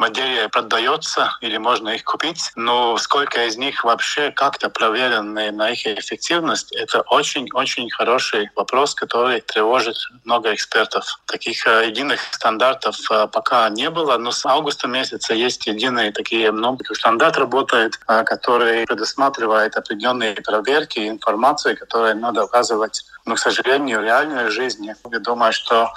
моделей 0.03 0.49
продается 0.49 1.37
или 1.39 1.57
можно 1.57 1.89
их 1.89 2.03
купить, 2.03 2.51
но 2.55 2.97
сколько 2.97 3.45
из 3.45 3.55
них 3.55 3.85
вообще 3.85 4.31
как-то 4.31 4.69
проверены 4.69 5.51
на 5.51 5.71
их 5.71 5.87
эффективность, 5.87 6.75
это 6.75 7.01
очень-очень 7.19 7.89
хороший 7.89 8.49
вопрос, 8.55 8.95
который 8.95 9.39
тревожит 9.39 9.95
много 10.25 10.53
экспертов. 10.53 11.03
Таких 11.25 11.65
э, 11.65 11.87
единых 11.87 12.19
стандартов 12.31 12.97
э, 13.11 13.27
пока 13.31 13.69
не 13.69 13.89
было, 13.89 14.17
но 14.17 14.31
с 14.31 14.45
августа 14.45 14.89
месяца 14.89 15.33
есть 15.33 15.67
единые 15.67 16.11
такие, 16.11 16.51
ну, 16.51 16.77
стандарт 16.91 17.37
работает, 17.37 17.93
э, 18.09 18.23
который 18.25 18.85
предусматривает 18.85 19.77
определенные 19.77 20.35
проверки 20.35 20.99
и 20.99 21.07
информацию, 21.07 21.77
которую 21.77 22.17
надо 22.17 22.43
указывать 22.43 23.05
но, 23.25 23.35
к 23.35 23.39
сожалению, 23.39 23.99
в 23.99 24.03
реальной 24.03 24.49
жизни, 24.49 24.93
я 25.11 25.19
думаю, 25.19 25.53
что 25.53 25.91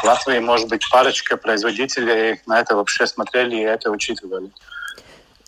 в 0.00 0.04
Латвии, 0.04 0.38
может 0.38 0.68
быть, 0.68 0.88
парочка 0.90 1.36
производителей 1.36 2.40
на 2.46 2.60
это 2.60 2.76
вообще 2.76 3.06
смотрели 3.06 3.56
и 3.56 3.62
это 3.62 3.90
учитывали. 3.90 4.50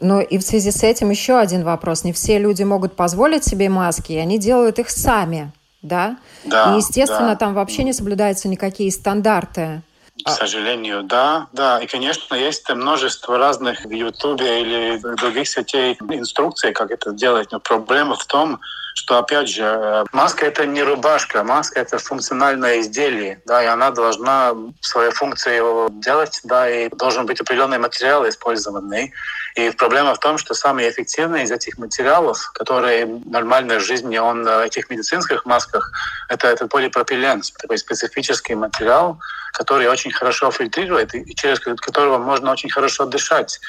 Ну 0.00 0.20
и 0.20 0.38
в 0.38 0.42
связи 0.42 0.70
с 0.70 0.82
этим 0.82 1.10
еще 1.10 1.38
один 1.38 1.62
вопрос. 1.62 2.04
Не 2.04 2.12
все 2.12 2.38
люди 2.38 2.62
могут 2.62 2.96
позволить 2.96 3.44
себе 3.44 3.68
маски, 3.68 4.12
и 4.12 4.18
они 4.18 4.38
делают 4.38 4.78
их 4.78 4.90
сами, 4.90 5.52
да? 5.82 6.16
Да. 6.44 6.74
И, 6.74 6.78
естественно, 6.78 7.30
да. 7.30 7.36
там 7.36 7.54
вообще 7.54 7.84
не 7.84 7.92
соблюдаются 7.92 8.48
никакие 8.48 8.90
стандарты. 8.90 9.82
К 10.24 10.30
сожалению, 10.30 11.02
да, 11.02 11.46
да. 11.52 11.80
И, 11.80 11.86
конечно, 11.86 12.34
есть 12.34 12.68
множество 12.70 13.38
разных 13.38 13.84
в 13.84 13.90
Ютубе 13.90 14.62
или 14.62 15.16
других 15.16 15.48
сетей 15.48 15.96
инструкций, 16.10 16.72
как 16.72 16.90
это 16.90 17.12
делать. 17.12 17.52
Но 17.52 17.60
проблема 17.60 18.16
в 18.16 18.26
том, 18.26 18.60
что, 18.94 19.18
опять 19.18 19.48
же, 19.48 19.62
э, 19.62 20.04
маска— 20.12 20.46
это 20.46 20.66
не 20.66 20.82
рубашка, 20.82 21.44
маска— 21.44 21.80
это 21.80 21.98
функциональное 21.98 22.80
изделие, 22.80 23.40
да, 23.46 23.62
и 23.62 23.66
она 23.66 23.90
должна 23.90 24.54
свою 24.80 25.10
функцию 25.12 25.88
делать, 25.90 26.40
да, 26.44 26.68
и 26.68 26.88
должен 26.88 27.26
быть 27.26 27.40
определенный 27.40 27.78
материал 27.78 28.28
использованный. 28.28 29.12
И 29.56 29.70
проблема 29.70 30.14
в 30.14 30.18
том, 30.18 30.38
что 30.38 30.54
самый 30.54 30.88
эффективный 30.88 31.42
из 31.42 31.50
этих 31.50 31.78
материалов, 31.78 32.50
которые 32.54 33.06
в 33.06 33.28
нормальной 33.28 33.80
жизни, 33.80 34.18
он 34.18 34.44
в 34.44 34.60
этих 34.60 34.90
медицинских 34.90 35.44
масках, 35.44 35.90
это, 36.28 36.48
это 36.48 36.66
полипропилен, 36.66 37.42
такой 37.58 37.78
специфический 37.78 38.54
материал, 38.54 39.18
который 39.52 39.88
очень 39.88 40.12
хорошо 40.12 40.50
фильтрирует 40.50 41.14
и 41.14 41.34
через 41.34 41.58
которого 41.60 42.18
можно 42.18 42.52
очень 42.52 42.70
хорошо 42.70 43.06
дышать. 43.06 43.60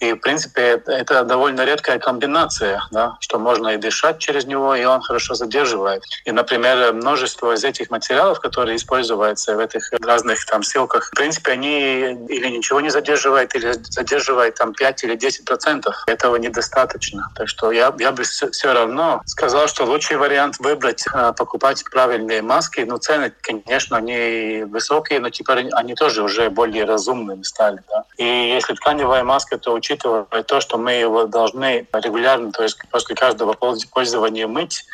И, 0.00 0.12
в 0.12 0.18
принципе, 0.18 0.82
это 0.86 1.24
довольно 1.24 1.64
редкая 1.64 1.98
комбинация, 1.98 2.82
да, 2.90 3.16
что 3.20 3.38
можно 3.38 3.68
и 3.68 3.76
дышать 3.76 4.18
через 4.18 4.46
него, 4.46 4.74
и 4.74 4.84
он 4.84 5.00
хорошо 5.00 5.34
задерживает. 5.34 6.04
И, 6.24 6.32
например, 6.32 6.92
множество 6.92 7.52
из 7.52 7.64
этих 7.64 7.90
материалов, 7.90 8.40
которые 8.40 8.76
используются 8.76 9.56
в 9.56 9.58
этих 9.58 9.90
разных 10.00 10.44
там 10.46 10.62
ссылках, 10.62 11.08
в 11.08 11.10
принципе, 11.10 11.52
они 11.52 12.26
или 12.28 12.48
ничего 12.48 12.80
не 12.80 12.90
задерживают, 12.90 13.54
или 13.54 13.72
задерживают 13.90 14.54
там 14.54 14.72
5 14.72 15.04
или 15.04 15.16
10 15.16 15.44
процентов. 15.44 15.96
Этого 16.06 16.36
недостаточно. 16.36 17.30
Так 17.34 17.48
что 17.48 17.72
я, 17.72 17.94
я 17.98 18.12
бы 18.12 18.22
все 18.22 18.72
равно 18.72 19.22
сказал, 19.26 19.68
что 19.68 19.84
лучший 19.84 20.16
вариант 20.16 20.56
выбрать, 20.58 21.04
а, 21.12 21.32
покупать 21.32 21.82
правильные 21.90 22.42
маски. 22.42 22.80
Но 22.80 22.98
цены, 22.98 23.32
конечно, 23.40 23.96
они 23.96 24.64
высокие, 24.64 25.20
но 25.20 25.30
теперь 25.30 25.68
они 25.72 25.94
тоже 25.94 26.22
уже 26.22 26.50
более 26.50 26.84
разумными 26.84 27.42
стали. 27.42 27.82
Да. 27.88 28.04
И 28.16 28.24
если 28.24 28.74
тканевая 28.74 29.24
маска, 29.24 29.58
то 29.58 29.72
учитывая 29.88 30.24
то, 30.42 30.60
что 30.60 30.78
мы 30.78 30.92
его 30.92 31.24
должны 31.26 31.86
регулярно, 31.92 32.52
то 32.52 32.62
есть 32.62 32.78
после 32.90 33.14
каждого 33.14 33.54
пользования 33.54 34.46
мыть, 34.46 34.84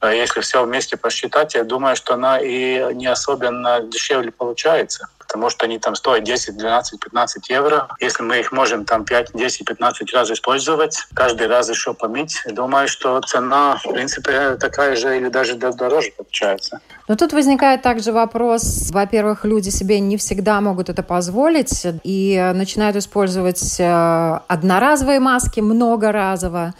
а 0.00 0.12
если 0.12 0.40
все 0.40 0.62
вместе 0.64 0.96
посчитать, 0.96 1.54
я 1.54 1.64
думаю, 1.64 1.96
что 1.96 2.14
она 2.14 2.38
и 2.38 2.94
не 2.94 3.06
особенно 3.06 3.80
дешевле 3.80 4.30
получается 4.30 5.08
потому 5.26 5.50
что 5.50 5.66
они 5.66 5.78
там 5.78 5.94
стоят 5.94 6.24
10, 6.24 6.56
12, 6.56 7.00
15 7.00 7.50
евро. 7.50 7.88
Если 8.00 8.22
мы 8.22 8.38
их 8.38 8.52
можем 8.52 8.84
там 8.84 9.04
5, 9.04 9.32
10, 9.34 9.66
15 9.66 10.14
раз 10.14 10.30
использовать, 10.30 11.06
каждый 11.14 11.48
раз 11.48 11.68
еще 11.68 11.94
помыть, 11.94 12.40
думаю, 12.46 12.88
что 12.88 13.20
цена, 13.20 13.78
в 13.84 13.92
принципе, 13.92 14.56
такая 14.56 14.96
же 14.96 15.16
или 15.16 15.28
даже 15.28 15.54
дороже 15.54 16.12
получается. 16.16 16.80
Но 17.08 17.16
тут 17.16 17.32
возникает 17.32 17.82
также 17.82 18.12
вопрос, 18.12 18.90
во-первых, 18.90 19.44
люди 19.44 19.68
себе 19.70 20.00
не 20.00 20.16
всегда 20.16 20.60
могут 20.60 20.88
это 20.88 21.02
позволить 21.02 21.86
и 22.04 22.52
начинают 22.54 22.96
использовать 22.96 23.78
э, 23.78 24.40
одноразовые 24.48 25.20
маски 25.20 25.60
многоразово. 25.60 26.74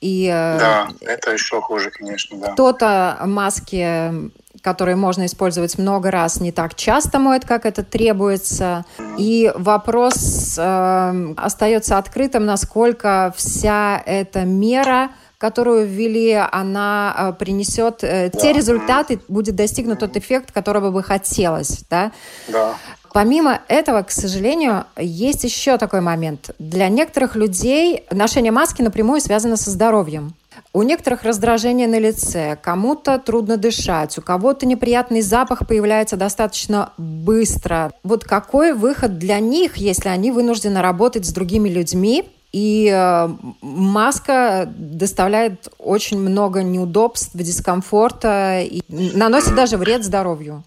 И, 0.00 0.26
э, 0.26 0.58
да, 0.58 0.88
это 1.00 1.32
еще 1.32 1.60
хуже, 1.60 1.90
конечно, 1.90 2.38
да. 2.38 2.52
Кто-то 2.52 3.18
маски 3.24 4.32
которые 4.64 4.96
можно 4.96 5.26
использовать 5.26 5.76
много 5.76 6.10
раз, 6.10 6.40
не 6.40 6.50
так 6.50 6.74
часто 6.74 7.18
моет, 7.18 7.44
как 7.44 7.66
это 7.66 7.84
требуется. 7.84 8.86
И 9.18 9.52
вопрос 9.54 10.58
э, 10.58 11.34
остается 11.36 11.98
открытым, 11.98 12.46
насколько 12.46 13.32
вся 13.36 14.02
эта 14.04 14.40
мера 14.40 15.10
которую 15.36 15.86
ввели, 15.86 16.32
она 16.52 17.14
э, 17.18 17.32
принесет 17.34 18.02
э, 18.02 18.30
да. 18.32 18.40
те 18.40 18.54
результаты, 18.54 19.20
будет 19.28 19.54
достигнут 19.54 19.98
тот 19.98 20.16
эффект, 20.16 20.52
которого 20.52 20.90
бы 20.90 21.02
хотелось. 21.02 21.84
Да? 21.90 22.12
Да. 22.48 22.76
Помимо 23.12 23.60
этого, 23.68 24.02
к 24.02 24.10
сожалению, 24.10 24.86
есть 24.96 25.44
еще 25.44 25.76
такой 25.76 26.00
момент. 26.00 26.50
Для 26.58 26.88
некоторых 26.88 27.36
людей 27.36 28.04
ношение 28.10 28.52
маски 28.52 28.80
напрямую 28.80 29.20
связано 29.20 29.56
со 29.56 29.70
здоровьем. 29.70 30.34
У 30.76 30.82
некоторых 30.82 31.22
раздражение 31.22 31.86
на 31.86 32.00
лице, 32.00 32.58
кому-то 32.60 33.20
трудно 33.20 33.56
дышать, 33.56 34.18
у 34.18 34.22
кого-то 34.22 34.66
неприятный 34.66 35.20
запах 35.20 35.68
появляется 35.68 36.16
достаточно 36.16 36.92
быстро. 36.98 37.92
Вот 38.02 38.24
какой 38.24 38.72
выход 38.72 39.16
для 39.16 39.38
них, 39.38 39.76
если 39.76 40.08
они 40.08 40.32
вынуждены 40.32 40.82
работать 40.82 41.26
с 41.26 41.32
другими 41.32 41.68
людьми, 41.68 42.28
и 42.52 42.90
э, 42.92 43.28
маска 43.62 44.68
доставляет 44.76 45.68
очень 45.78 46.18
много 46.18 46.64
неудобств, 46.64 47.30
дискомфорта 47.34 48.60
и 48.62 48.82
наносит 48.88 49.54
даже 49.54 49.76
вред 49.76 50.04
здоровью. 50.04 50.64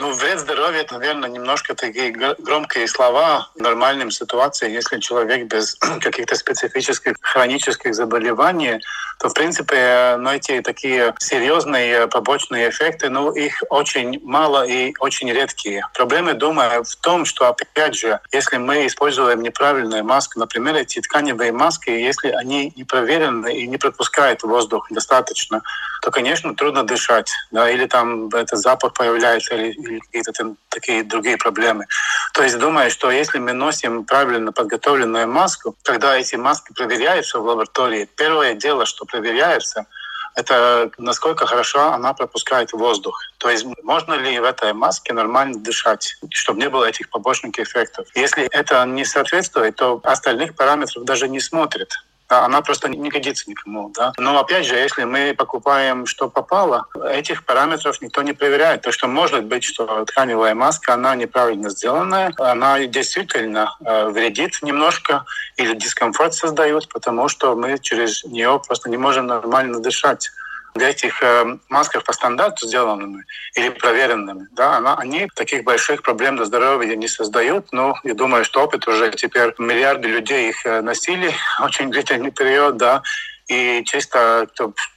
Ну, 0.00 0.14
вред 0.14 0.40
здоровью– 0.40 0.80
это, 0.80 0.98
наверное, 0.98 1.28
немножко 1.28 1.74
такие 1.74 2.10
громкие 2.10 2.88
слова 2.88 3.50
в 3.54 3.60
нормальной 3.60 4.10
ситуации. 4.10 4.70
Если 4.70 4.98
человек 4.98 5.46
без 5.46 5.74
каких-то 6.00 6.36
специфических 6.36 7.16
хронических 7.20 7.94
заболеваний, 7.94 8.80
то, 9.18 9.28
в 9.28 9.34
принципе, 9.34 10.16
ну, 10.18 10.30
эти 10.30 10.62
такие 10.62 11.14
серьезные 11.18 12.08
побочные 12.08 12.70
эффекты, 12.70 13.10
ну, 13.10 13.30
их 13.32 13.62
очень 13.68 14.18
мало 14.24 14.66
и 14.66 14.94
очень 15.00 15.30
редкие. 15.30 15.86
Проблемы, 15.92 16.32
думаю, 16.32 16.82
в 16.82 16.96
том, 16.96 17.26
что, 17.26 17.48
опять 17.48 17.94
же, 17.94 18.20
если 18.32 18.56
мы 18.56 18.86
используем 18.86 19.42
неправильную 19.42 20.02
маску, 20.02 20.40
например, 20.40 20.76
эти 20.76 21.00
тканевые 21.00 21.52
маски, 21.52 21.90
если 21.90 22.30
они 22.30 22.72
не 22.74 22.84
проверены 22.84 23.54
и 23.54 23.66
не 23.66 23.76
пропускают 23.76 24.42
воздух 24.42 24.86
достаточно, 24.90 25.60
то, 26.00 26.10
конечно, 26.10 26.54
трудно 26.54 26.84
дышать. 26.84 27.30
Да, 27.50 27.70
или 27.70 27.84
там 27.84 28.28
этот 28.28 28.58
запах 28.58 28.94
появляется, 28.94 29.54
или, 29.54 29.72
какие-то 29.98 30.54
такие 30.68 31.02
другие 31.02 31.36
проблемы. 31.36 31.86
То 32.32 32.42
есть 32.42 32.58
думаю, 32.58 32.90
что 32.90 33.10
если 33.10 33.38
мы 33.38 33.52
носим 33.52 34.04
правильно 34.04 34.52
подготовленную 34.52 35.26
маску, 35.26 35.74
когда 35.82 36.16
эти 36.16 36.36
маски 36.36 36.72
проверяются 36.72 37.38
в 37.38 37.44
лаборатории, 37.44 38.08
первое 38.16 38.54
дело, 38.54 38.86
что 38.86 39.04
проверяется– 39.04 39.86
это 40.34 40.90
насколько 40.98 41.46
хорошо 41.46 41.92
она 41.92 42.12
пропускает 42.12 42.72
воздух. 42.72 43.20
То 43.38 43.50
есть 43.50 43.66
можно 43.82 44.14
ли 44.14 44.38
в 44.38 44.44
этой 44.44 44.72
маске 44.72 45.12
нормально 45.12 45.58
дышать, 45.58 46.16
чтобы 46.30 46.60
не 46.60 46.68
было 46.68 46.84
этих 46.84 47.08
побочных 47.10 47.58
эффектов. 47.58 48.06
Если 48.14 48.44
это 48.50 48.84
не 48.84 49.04
соответствует, 49.04 49.76
то 49.76 50.00
остальных 50.04 50.54
параметров 50.54 51.04
даже 51.04 51.28
не 51.28 51.40
смотрят 51.40 51.92
она 52.30 52.62
просто 52.62 52.88
не 52.88 53.10
годится 53.10 53.48
никому. 53.50 53.90
Да? 53.94 54.12
Но 54.18 54.38
опять 54.38 54.66
же, 54.66 54.74
если 54.76 55.04
мы 55.04 55.34
покупаем, 55.36 56.06
что 56.06 56.28
попало, 56.28 56.86
этих 57.10 57.44
параметров 57.44 58.00
никто 58.00 58.22
не 58.22 58.32
проверяет. 58.32 58.82
То, 58.82 58.92
что 58.92 59.08
может 59.08 59.44
быть, 59.44 59.64
что 59.64 60.04
тканевая 60.04 60.54
маска, 60.54 60.94
она 60.94 61.14
неправильно 61.16 61.70
сделанная, 61.70 62.32
она 62.38 62.78
действительно 62.86 63.76
э, 63.84 64.08
вредит 64.08 64.58
немножко 64.62 65.24
или 65.56 65.74
дискомфорт 65.74 66.34
создает, 66.34 66.88
потому 66.88 67.28
что 67.28 67.56
мы 67.56 67.78
через 67.78 68.24
нее 68.24 68.60
просто 68.66 68.88
не 68.90 68.96
можем 68.96 69.26
нормально 69.26 69.80
дышать 69.80 70.30
для 70.74 70.90
этих 70.90 71.22
э, 71.22 71.58
масках 71.68 72.04
по 72.04 72.12
стандарту 72.12 72.66
сделанными 72.66 73.24
или 73.54 73.68
проверенными, 73.70 74.48
да, 74.52 74.78
они 74.98 75.28
таких 75.34 75.64
больших 75.64 76.02
проблем 76.02 76.36
для 76.36 76.44
здоровья 76.44 76.96
не 76.96 77.08
создают. 77.08 77.72
Но 77.72 77.94
я 78.04 78.14
думаю, 78.14 78.44
что 78.44 78.62
опыт 78.62 78.86
уже 78.88 79.10
теперь 79.10 79.54
миллиарды 79.58 80.08
людей 80.08 80.50
их 80.50 80.64
э, 80.64 80.80
носили 80.80 81.32
очень 81.62 81.90
длительный 81.90 82.30
период, 82.30 82.76
да, 82.76 83.02
и 83.48 83.82
чисто 83.84 84.46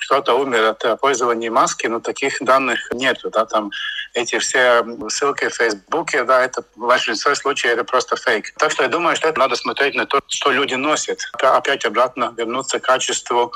кто-то 0.06 0.36
умер 0.36 0.64
от 0.66 1.02
пользования 1.02 1.50
маски, 1.50 1.88
но 1.88 2.00
таких 2.00 2.38
данных 2.40 2.80
нет. 2.92 3.18
Да, 3.24 3.46
там 3.46 3.72
эти 4.14 4.38
все 4.40 4.86
ссылки 5.10 5.50
в 5.50 5.56
Фейсбуке, 5.56 6.24
да, 6.24 6.44
это 6.44 6.64
в 6.76 6.88
большинстве 6.88 7.36
случаев 7.36 7.74
это 7.74 7.84
просто 7.84 8.16
фейк. 8.16 8.54
Так 8.58 8.72
что 8.72 8.84
я 8.84 8.90
думаю, 8.90 9.16
что 9.16 9.28
это 9.28 9.40
надо 9.40 9.56
смотреть 9.56 9.96
на 9.96 10.06
то, 10.06 10.20
что 10.28 10.52
люди 10.52 10.76
носят. 10.76 11.20
Опять 11.42 11.86
обратно 11.86 12.34
вернуться 12.38 12.80
к 12.80 12.84
качеству 12.84 13.54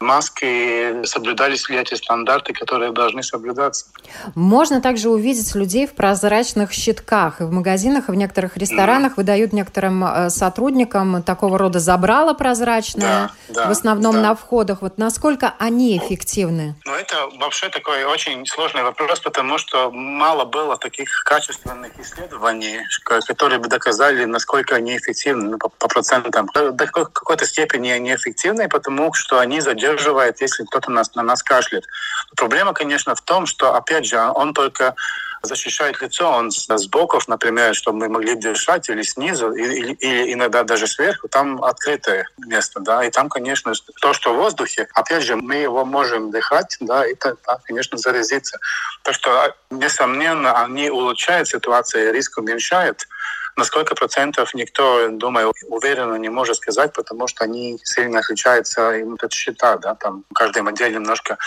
маски, 0.00 1.04
соблюдались 1.04 1.68
ли 1.68 1.78
эти 1.78 1.94
стандарты, 1.94 2.52
которые 2.52 2.92
должны 2.92 3.22
соблюдаться. 3.22 3.86
Можно 4.34 4.80
также 4.80 5.10
увидеть 5.10 5.54
людей 5.54 5.86
в 5.86 5.94
прозрачных 5.94 6.72
щитках. 6.72 7.40
И 7.40 7.44
в 7.44 7.52
магазинах, 7.52 8.08
и 8.08 8.12
в 8.12 8.14
некоторых 8.14 8.56
ресторанах 8.56 9.12
mm. 9.12 9.16
выдают 9.16 9.52
некоторым 9.52 10.04
э, 10.04 10.30
сотрудникам 10.30 11.22
такого 11.22 11.58
рода 11.58 11.78
забрала 11.78 12.34
прозрачное, 12.34 13.30
да, 13.48 13.54
да, 13.54 13.68
в 13.68 13.70
основном 13.70 14.14
да. 14.14 14.20
на 14.20 14.34
входах. 14.34 14.82
Вот 14.82 14.98
насколько 14.98 15.54
они 15.58 15.98
эффективны? 15.98 16.74
Ну, 16.86 16.94
это 16.94 17.28
вообще 17.38 17.68
такой 17.68 18.04
очень 18.04 18.46
сложный 18.46 18.82
вопрос, 18.82 19.20
потому 19.20 19.58
что 19.58 19.90
мало 20.00 20.44
было 20.44 20.76
таких 20.76 21.22
качественных 21.24 21.98
исследований, 21.98 22.80
которые 23.04 23.58
бы 23.58 23.68
доказали, 23.68 24.24
насколько 24.24 24.76
они 24.76 24.96
эффективны 24.96 25.50
ну, 25.50 25.58
по, 25.58 25.68
по 25.68 25.88
процентам. 25.88 26.48
До 26.54 26.86
какой-то 26.86 27.46
степени 27.46 27.90
они 27.90 28.14
эффективны, 28.14 28.68
потому 28.68 29.12
что 29.14 29.38
они 29.38 29.60
задерживают, 29.60 30.40
если 30.40 30.64
кто-то 30.64 30.90
нас, 30.90 31.14
на 31.14 31.22
нас 31.22 31.42
кашляет. 31.42 31.84
Проблема, 32.36 32.72
конечно, 32.72 33.14
в 33.14 33.20
том, 33.20 33.46
что, 33.46 33.74
опять 33.74 34.06
же, 34.06 34.18
он 34.34 34.54
только 34.54 34.94
защищает 35.42 36.00
лицо, 36.00 36.30
он 36.30 36.50
с 36.50 36.86
боков, 36.86 37.28
например, 37.28 37.74
чтобы 37.74 37.98
мы 37.98 38.08
могли 38.08 38.34
дышать, 38.34 38.88
или 38.88 39.02
снизу, 39.02 39.52
или, 39.52 39.92
или 39.92 40.32
иногда 40.32 40.62
даже 40.62 40.86
сверху, 40.86 41.28
там 41.28 41.62
открытое 41.64 42.28
место, 42.38 42.80
да, 42.80 43.04
и 43.04 43.10
там, 43.10 43.28
конечно, 43.28 43.72
то, 44.00 44.12
что 44.12 44.34
в 44.34 44.36
воздухе, 44.36 44.88
опять 44.94 45.22
же, 45.22 45.36
мы 45.36 45.56
его 45.56 45.84
можем 45.84 46.30
дыхать, 46.30 46.76
да, 46.80 47.06
это, 47.06 47.36
да, 47.46 47.58
конечно, 47.64 47.96
заразиться. 47.98 48.58
Так 49.02 49.14
что, 49.14 49.54
несомненно, 49.70 50.62
они 50.62 50.90
улучшают 50.90 51.48
ситуацию, 51.48 52.12
риск 52.12 52.38
уменьшают, 52.38 53.06
на 53.56 53.64
сколько 53.64 53.94
процентов 53.94 54.54
никто, 54.54 55.08
думаю, 55.10 55.52
уверенно 55.68 56.14
не 56.16 56.28
может 56.28 56.56
сказать, 56.56 56.92
потому 56.92 57.26
что 57.26 57.44
они 57.44 57.78
сильно 57.82 58.20
отличаются, 58.20 58.92
и 58.92 59.02
вот 59.02 59.32
счета, 59.32 59.76
да, 59.76 59.94
там 59.94 60.24
каждый 60.34 60.62
модель 60.62 60.94
немножко 60.94 61.38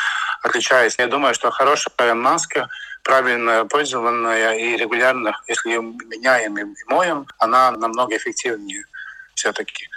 отличается. 0.41 1.01
Я 1.01 1.07
думаю, 1.07 1.33
что 1.33 1.51
хорошая 1.51 2.13
маска 2.13 2.69
правильно 3.03 3.65
пользованная 3.65 4.53
и 4.53 4.77
регулярно, 4.77 5.37
если 5.47 5.69
ее 5.69 5.81
меняем 5.81 6.57
и 6.57 6.65
моем, 6.87 7.27
она 7.37 7.71
намного 7.71 8.15
эффективнее 8.15 8.85
все-таки. 9.35 9.89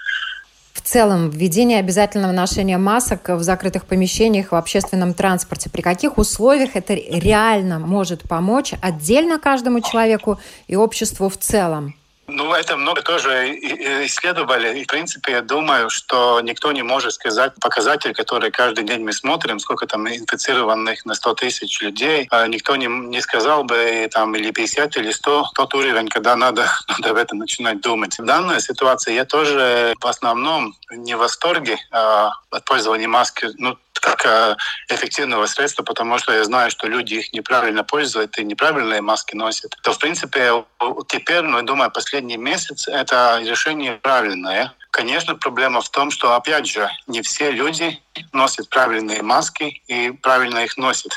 Целом, 0.86 1.30
введение 1.30 1.80
обязательного 1.80 2.30
ношения 2.30 2.78
масок 2.78 3.30
в 3.30 3.42
закрытых 3.42 3.86
помещениях 3.86 4.52
в 4.52 4.54
общественном 4.54 5.14
транспорте, 5.14 5.68
при 5.68 5.82
каких 5.82 6.16
условиях 6.16 6.76
это 6.76 6.94
реально 6.94 7.80
может 7.80 8.22
помочь 8.22 8.72
отдельно 8.80 9.40
каждому 9.40 9.80
человеку 9.80 10.38
и 10.68 10.76
обществу 10.76 11.28
в 11.28 11.36
целом? 11.38 11.96
Ну, 12.28 12.52
это 12.52 12.76
много 12.76 13.02
тоже 13.02 13.56
исследовали. 14.06 14.80
И, 14.80 14.84
в 14.84 14.86
принципе, 14.86 15.32
я 15.32 15.42
думаю, 15.42 15.90
что 15.90 16.40
никто 16.40 16.72
не 16.72 16.82
может 16.82 17.12
сказать 17.12 17.52
показатель, 17.60 18.14
который 18.14 18.50
каждый 18.50 18.84
день 18.84 19.04
мы 19.04 19.12
смотрим, 19.12 19.58
сколько 19.58 19.86
там 19.86 20.08
инфицированных 20.08 21.06
на 21.06 21.14
100 21.14 21.34
тысяч 21.34 21.80
людей. 21.80 22.26
А 22.30 22.46
никто 22.48 22.76
не, 22.76 22.86
не 22.86 23.20
сказал 23.20 23.64
бы 23.64 24.08
там 24.12 24.34
или 24.34 24.50
50, 24.50 24.96
или 24.96 25.12
100, 25.12 25.50
тот 25.54 25.74
уровень, 25.74 26.08
когда 26.08 26.36
надо, 26.36 26.68
надо 26.88 27.14
в 27.14 27.16
это 27.16 27.36
начинать 27.36 27.80
думать. 27.80 28.18
В 28.18 28.24
данной 28.24 28.60
ситуации 28.60 29.14
я 29.14 29.24
тоже 29.24 29.94
в 30.00 30.06
основном 30.06 30.76
не 30.90 31.14
в 31.14 31.18
восторге 31.18 31.78
а, 31.90 32.32
от 32.50 32.64
пользования 32.64 33.08
маски. 33.08 33.48
Ну, 33.58 33.76
как 34.00 34.24
э, 34.24 34.56
эффективного 34.88 35.46
средства, 35.46 35.82
потому 35.82 36.18
что 36.18 36.32
я 36.32 36.44
знаю, 36.44 36.70
что 36.70 36.86
люди 36.86 37.14
их 37.14 37.32
неправильно 37.32 37.84
пользуют 37.84 38.38
и 38.38 38.44
неправильные 38.44 39.00
маски 39.00 39.34
носят, 39.34 39.76
то, 39.82 39.92
в 39.92 39.98
принципе, 39.98 40.64
теперь, 41.08 41.42
ну, 41.42 41.62
думаю, 41.62 41.90
последний 41.90 42.36
месяц 42.36 42.88
это 42.88 43.40
решение 43.42 43.94
правильное. 44.02 44.72
Конечно, 44.90 45.34
проблема 45.34 45.80
в 45.80 45.90
том, 45.90 46.10
что, 46.10 46.34
опять 46.34 46.66
же, 46.66 46.90
не 47.06 47.22
все 47.22 47.50
люди 47.50 48.00
носят 48.32 48.68
правильные 48.68 49.22
маски 49.22 49.82
и 49.86 50.10
правильно 50.10 50.64
их 50.64 50.76
носят. 50.76 51.12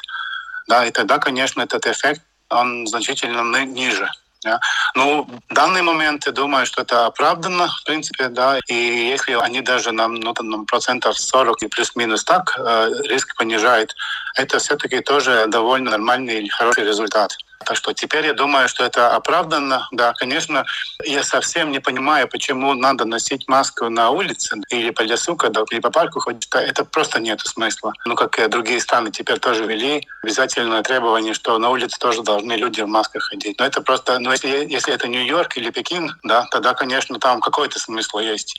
Да, 0.67 0.85
и 0.85 0.91
тогда, 0.91 1.17
конечно, 1.17 1.61
этот 1.61 1.87
эффект, 1.87 2.21
он 2.49 2.87
значительно 2.87 3.65
ниже. 3.65 4.09
Да. 4.43 4.59
Ну, 4.95 5.27
в 5.49 5.53
данный 5.53 5.81
момент 5.81 6.25
я 6.25 6.31
думаю, 6.31 6.65
что 6.65 6.81
это 6.81 7.07
оправданно, 7.07 7.67
в 7.67 7.83
принципе, 7.83 8.29
да. 8.29 8.59
И 8.67 8.73
если 8.73 9.33
они 9.33 9.61
даже 9.61 9.91
нам, 9.91 10.15
ну, 10.15 10.33
там, 10.33 10.65
процентов 10.65 11.17
40 11.17 11.63
и 11.63 11.67
плюс-минус 11.67 12.23
так 12.23 12.57
э, 12.57 12.89
риск 13.09 13.35
понижает, 13.35 13.93
это 14.35 14.59
все-таки 14.59 15.01
тоже 15.01 15.45
довольно 15.47 15.91
нормальный 15.91 16.47
хороший 16.47 16.85
результат. 16.85 17.35
Так 17.65 17.75
что 17.75 17.93
теперь 17.93 18.25
я 18.25 18.33
думаю, 18.33 18.67
что 18.69 18.83
это 18.83 19.13
оправданно. 19.15 19.87
Да, 19.91 20.13
конечно, 20.13 20.65
я 21.03 21.23
совсем 21.23 21.71
не 21.71 21.79
понимаю, 21.79 22.27
почему 22.27 22.73
надо 22.73 23.05
носить 23.05 23.47
маску 23.47 23.89
на 23.89 24.09
улице 24.11 24.57
или 24.69 24.91
по 24.91 25.01
лесу, 25.01 25.35
когда 25.35 25.61
или 25.69 25.79
по 25.79 25.91
парку 25.91 26.19
ходить. 26.19 26.47
Это 26.51 26.85
просто 26.85 27.19
нет 27.19 27.41
смысла. 27.41 27.93
Ну, 28.05 28.15
как 28.15 28.39
и 28.39 28.47
другие 28.47 28.79
страны 28.79 29.11
теперь 29.11 29.39
тоже 29.39 29.65
ввели 29.65 30.07
обязательное 30.23 30.81
требование, 30.83 31.33
что 31.33 31.57
на 31.57 31.69
улице 31.69 31.99
тоже 31.99 32.23
должны 32.23 32.53
люди 32.53 32.81
в 32.81 32.87
масках 32.87 33.23
ходить. 33.23 33.59
Но 33.59 33.65
это 33.65 33.81
просто, 33.81 34.19
ну, 34.19 34.31
если, 34.31 34.49
если 34.49 34.93
это 34.93 35.07
Нью-Йорк 35.07 35.57
или 35.57 35.69
Пекин, 35.69 36.15
да, 36.23 36.47
тогда, 36.51 36.73
конечно, 36.73 37.19
там 37.19 37.41
какой-то 37.41 37.77
смысл 37.77 38.19
есть. 38.19 38.57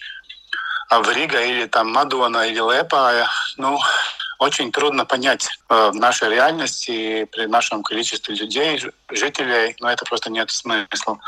А 0.88 1.00
в 1.00 1.10
Рига 1.10 1.40
или 1.40 1.66
там 1.66 1.90
Мадуана 1.90 2.48
или 2.48 2.60
Лепа, 2.60 3.28
ну, 3.56 3.78
очень 4.40 4.72
трудно 4.72 5.04
понять 5.04 5.48
э, 5.68 5.90
в 5.90 5.94
нашей 5.96 6.30
реальности 6.30 7.28
при 7.30 7.46
нашем 7.46 7.82
количестве 7.82 8.34
людей, 8.34 8.82
жителей, 9.10 9.76
но 9.80 9.90
это 9.90 10.06
просто 10.06 10.30
нет 10.30 10.50
смысла. 10.50 11.18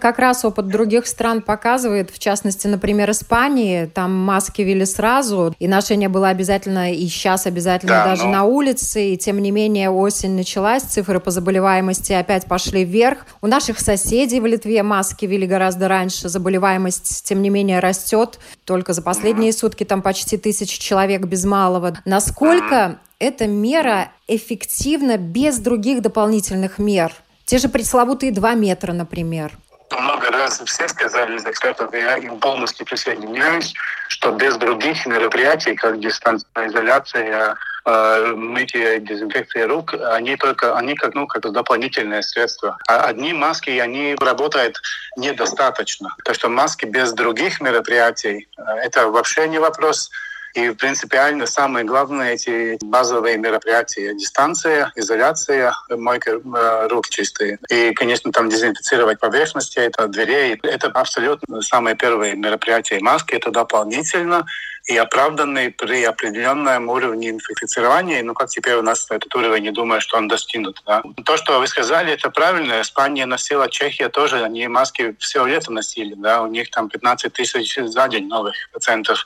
Как 0.00 0.18
раз 0.18 0.46
опыт 0.46 0.66
других 0.66 1.06
стран 1.06 1.42
показывает, 1.42 2.10
в 2.10 2.18
частности, 2.18 2.66
например, 2.66 3.10
Испании, 3.10 3.84
там 3.84 4.16
маски 4.16 4.62
ввели 4.62 4.86
сразу, 4.86 5.54
и 5.58 5.68
ношение 5.68 6.08
было 6.08 6.28
обязательно, 6.28 6.92
и 6.92 7.06
сейчас 7.06 7.46
обязательно 7.46 7.92
да, 7.92 8.04
даже 8.06 8.24
но... 8.24 8.30
на 8.30 8.44
улице, 8.44 9.10
и 9.10 9.18
тем 9.18 9.42
не 9.42 9.50
менее 9.50 9.90
осень 9.90 10.36
началась, 10.36 10.84
цифры 10.84 11.20
по 11.20 11.30
заболеваемости 11.30 12.14
опять 12.14 12.46
пошли 12.46 12.84
вверх. 12.84 13.26
У 13.42 13.46
наших 13.46 13.78
соседей 13.78 14.40
в 14.40 14.46
Литве 14.46 14.82
маски 14.82 15.26
ввели 15.26 15.46
гораздо 15.46 15.86
раньше, 15.88 16.30
заболеваемость, 16.30 17.24
тем 17.24 17.42
не 17.42 17.50
менее, 17.50 17.80
растет. 17.80 18.38
Только 18.64 18.94
за 18.94 19.02
последние 19.02 19.52
сутки 19.52 19.84
там 19.84 20.00
почти 20.00 20.38
тысяча 20.38 20.80
человек 20.80 21.26
без 21.26 21.44
малого. 21.44 21.98
Насколько 22.06 23.00
эта 23.18 23.46
мера 23.46 24.12
эффективна 24.28 25.18
без 25.18 25.58
других 25.58 26.00
дополнительных 26.00 26.78
мер? 26.78 27.12
Те 27.44 27.58
же 27.58 27.68
пресловутые 27.68 28.32
два 28.32 28.54
метра, 28.54 28.92
например 28.92 29.58
много 30.00 30.30
раз 30.30 30.60
все 30.64 30.88
сказали 30.88 31.36
из 31.36 31.46
экспертов, 31.46 31.92
я 31.92 32.16
им 32.16 32.38
полностью 32.38 32.86
присоединяюсь, 32.86 33.74
что 34.08 34.32
без 34.32 34.56
других 34.56 35.06
мероприятий, 35.06 35.74
как 35.74 36.00
дистанционная 36.00 36.68
изоляция, 36.68 37.56
э, 37.84 38.32
мытье, 38.36 39.00
дезинфекция 39.00 39.66
рук, 39.66 39.94
они 39.94 40.36
только, 40.36 40.76
они 40.76 40.94
как, 40.94 41.14
ну, 41.14 41.26
как 41.26 41.50
дополнительное 41.50 42.22
средство. 42.22 42.78
А 42.88 43.06
одни 43.06 43.32
маски, 43.32 43.70
они 43.70 44.16
работают 44.20 44.76
недостаточно. 45.16 46.14
Так 46.24 46.34
что 46.34 46.48
маски 46.48 46.84
без 46.84 47.12
других 47.12 47.60
мероприятий, 47.60 48.48
э, 48.56 48.62
это 48.82 49.08
вообще 49.08 49.48
не 49.48 49.58
вопрос. 49.58 50.10
И 50.54 50.70
принципиально 50.70 51.46
самое 51.46 51.84
главное 51.84 52.32
эти 52.32 52.78
базовые 52.84 53.36
мероприятия. 53.38 54.14
Дистанция, 54.14 54.92
изоляция, 54.96 55.72
мойка 55.88 56.32
э, 56.32 56.88
рук 56.88 57.08
чистые. 57.08 57.58
И, 57.68 57.92
конечно, 57.92 58.32
там 58.32 58.48
дезинфицировать 58.48 59.20
поверхности, 59.20 59.78
это 59.78 60.08
дверей. 60.08 60.58
Это 60.62 60.88
абсолютно 60.88 61.62
самое 61.62 61.96
первое 61.96 62.34
мероприятие. 62.34 63.00
Маски 63.00 63.34
это 63.34 63.50
дополнительно 63.50 64.46
и 64.86 64.96
оправданный 64.96 65.70
при 65.70 66.02
определенном 66.04 66.88
уровне 66.88 67.30
инфицирования. 67.30 68.22
Ну, 68.22 68.34
как 68.34 68.48
теперь 68.48 68.74
у 68.74 68.82
нас 68.82 69.06
этот 69.10 69.32
уровень, 69.34 69.64
не 69.64 69.70
думаю, 69.70 70.00
что 70.00 70.16
он 70.16 70.26
достигнут. 70.26 70.82
Да? 70.86 71.02
То, 71.24 71.36
что 71.36 71.60
вы 71.60 71.66
сказали, 71.66 72.12
это 72.12 72.30
правильно. 72.30 72.80
Испания 72.80 73.26
носила, 73.26 73.68
Чехия 73.68 74.08
тоже, 74.08 74.42
они 74.42 74.66
маски 74.68 75.14
все 75.18 75.44
лето 75.44 75.70
носили. 75.72 76.14
Да? 76.14 76.42
У 76.42 76.46
них 76.46 76.70
там 76.70 76.88
15 76.88 77.32
тысяч 77.32 77.76
за 77.76 78.08
день 78.08 78.26
новых 78.26 78.54
пациентов. 78.72 79.24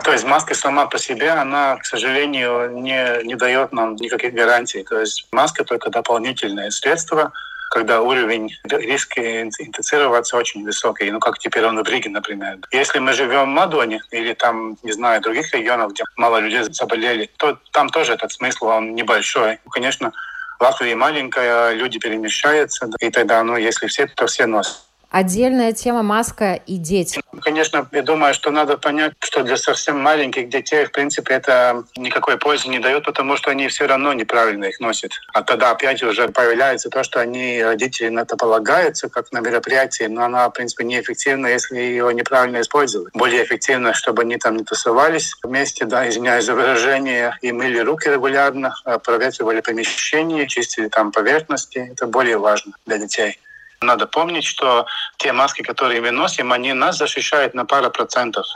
То 0.00 0.12
есть 0.12 0.24
маска 0.24 0.54
сама 0.54 0.86
по 0.86 0.98
себе, 0.98 1.30
она, 1.30 1.76
к 1.76 1.84
сожалению, 1.84 2.70
не, 2.72 3.24
не 3.24 3.34
дает 3.34 3.72
нам 3.72 3.96
никаких 3.96 4.34
гарантий. 4.34 4.82
То 4.84 5.00
есть 5.00 5.26
маска 5.32 5.64
только 5.64 5.90
дополнительное 5.90 6.70
средство, 6.70 7.32
когда 7.70 8.02
уровень 8.02 8.50
риска 8.64 9.42
инфицироваться 9.42 10.36
очень 10.36 10.64
высокий, 10.64 11.10
ну 11.10 11.20
как 11.20 11.38
теперь 11.38 11.64
он 11.64 11.80
в 11.82 11.88
Риге, 11.88 12.10
например. 12.10 12.58
Если 12.72 12.98
мы 12.98 13.12
живем 13.12 13.44
в 13.44 13.54
Мадоне 13.54 14.02
или 14.10 14.34
там, 14.34 14.76
не 14.82 14.92
знаю, 14.92 15.20
других 15.20 15.54
регионах, 15.54 15.92
где 15.92 16.02
мало 16.16 16.38
людей 16.38 16.64
заболели, 16.64 17.30
то 17.38 17.58
там 17.72 17.88
тоже 17.88 18.14
этот 18.14 18.32
смысл, 18.32 18.66
он 18.66 18.94
небольшой. 18.94 19.60
Конечно, 19.70 20.12
Латвия 20.58 20.96
маленькая, 20.96 21.72
люди 21.72 21.98
перемещаются, 21.98 22.90
и 22.98 23.10
тогда, 23.10 23.42
ну, 23.44 23.56
если 23.56 23.86
все, 23.86 24.06
то 24.06 24.26
все 24.26 24.46
носят. 24.46 24.89
Отдельная 25.10 25.72
тема 25.72 26.04
маска 26.04 26.54
и 26.54 26.76
дети. 26.76 27.20
Конечно, 27.42 27.88
я 27.90 28.02
думаю, 28.02 28.32
что 28.32 28.52
надо 28.52 28.78
понять, 28.78 29.12
что 29.18 29.42
для 29.42 29.56
совсем 29.56 29.98
маленьких 29.98 30.48
детей, 30.48 30.84
в 30.84 30.92
принципе, 30.92 31.34
это 31.34 31.82
никакой 31.96 32.38
пользы 32.38 32.68
не 32.68 32.78
дает, 32.78 33.04
потому 33.04 33.36
что 33.36 33.50
они 33.50 33.66
все 33.66 33.86
равно 33.86 34.12
неправильно 34.12 34.66
их 34.66 34.78
носят. 34.78 35.10
А 35.34 35.42
тогда 35.42 35.72
опять 35.72 36.00
уже 36.04 36.28
появляется 36.28 36.90
то, 36.90 37.02
что 37.02 37.20
они, 37.20 37.60
родители, 37.60 38.08
на 38.08 38.20
это 38.20 38.36
полагаются, 38.36 39.08
как 39.08 39.32
на 39.32 39.40
мероприятии, 39.40 40.04
но 40.04 40.22
она, 40.22 40.48
в 40.48 40.52
принципе, 40.52 40.84
неэффективна, 40.84 41.48
если 41.48 41.78
ее 41.78 42.14
неправильно 42.14 42.60
использовать. 42.60 43.12
Более 43.12 43.42
эффективно, 43.42 43.94
чтобы 43.94 44.22
они 44.22 44.36
там 44.36 44.56
не 44.56 44.64
тусовались 44.64 45.34
вместе, 45.42 45.86
да, 45.86 46.08
извиняюсь 46.08 46.44
за 46.44 46.54
выражение, 46.54 47.36
и 47.42 47.50
мыли 47.50 47.78
руки 47.78 48.08
регулярно, 48.08 48.76
а 48.84 49.00
проветривали 49.00 49.60
помещения, 49.60 50.46
чистили 50.46 50.86
там 50.86 51.10
поверхности. 51.10 51.90
Это 51.90 52.06
более 52.06 52.38
важно 52.38 52.74
для 52.86 52.98
детей. 52.98 53.38
Надо 53.82 54.06
помнить, 54.06 54.44
что 54.44 54.84
те 55.16 55.32
маски, 55.32 55.62
которые 55.62 56.02
мы 56.02 56.10
носим, 56.10 56.52
они 56.52 56.74
нас 56.74 56.98
защищают 56.98 57.54
на 57.54 57.64
пару 57.64 57.90
процентов. 57.90 58.46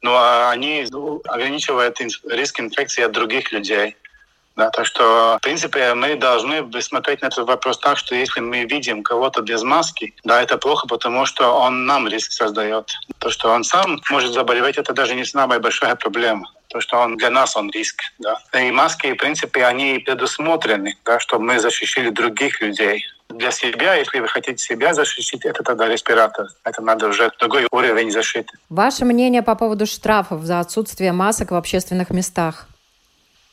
Но 0.00 0.48
они 0.48 0.86
ограничивают 1.28 2.00
риск 2.30 2.58
инфекции 2.58 3.02
от 3.04 3.12
других 3.12 3.52
людей. 3.52 3.96
Да, 4.56 4.70
так 4.70 4.86
что, 4.86 5.36
в 5.38 5.42
принципе, 5.42 5.94
мы 5.94 6.16
должны 6.16 6.70
смотреть 6.82 7.22
на 7.22 7.26
этот 7.26 7.46
вопрос 7.46 7.78
так, 7.78 7.98
что 7.98 8.14
если 8.14 8.40
мы 8.40 8.64
видим 8.64 9.02
кого-то 9.02 9.42
без 9.42 9.62
маски, 9.62 10.14
да, 10.24 10.42
это 10.42 10.58
плохо, 10.58 10.86
потому 10.86 11.26
что 11.26 11.52
он 11.54 11.86
нам 11.86 12.08
риск 12.08 12.32
создает. 12.32 12.90
То, 13.18 13.30
что 13.30 13.50
он 13.50 13.64
сам 13.64 14.00
может 14.10 14.32
заболевать, 14.32 14.78
это 14.78 14.92
даже 14.94 15.14
не 15.14 15.24
самая 15.24 15.58
большая 15.58 15.94
проблема. 15.96 16.50
То, 16.72 16.80
что 16.80 16.96
он 16.96 17.16
для 17.18 17.28
нас 17.28 17.54
он 17.54 17.70
риск. 17.70 18.00
Да. 18.18 18.38
И 18.58 18.70
маски, 18.70 19.12
в 19.12 19.16
принципе, 19.16 19.66
они 19.66 19.98
предусмотрены, 19.98 20.96
да, 21.04 21.20
чтобы 21.20 21.44
мы 21.44 21.58
защитили 21.58 22.08
других 22.08 22.62
людей 22.62 23.04
для 23.28 23.50
себя, 23.50 23.94
если 23.94 24.20
вы 24.20 24.28
хотите 24.28 24.58
себя 24.58 24.94
защитить, 24.94 25.44
это 25.44 25.62
тогда 25.62 25.88
респиратор. 25.88 26.48
Это 26.64 26.82
надо 26.82 27.08
уже 27.08 27.30
другой 27.38 27.66
уровень 27.70 28.10
защиты. 28.10 28.52
Ваше 28.68 29.04
мнение 29.04 29.42
по 29.42 29.54
поводу 29.54 29.86
штрафов 29.86 30.42
за 30.42 30.60
отсутствие 30.60 31.12
масок 31.12 31.50
в 31.50 31.54
общественных 31.54 32.10
местах? 32.10 32.66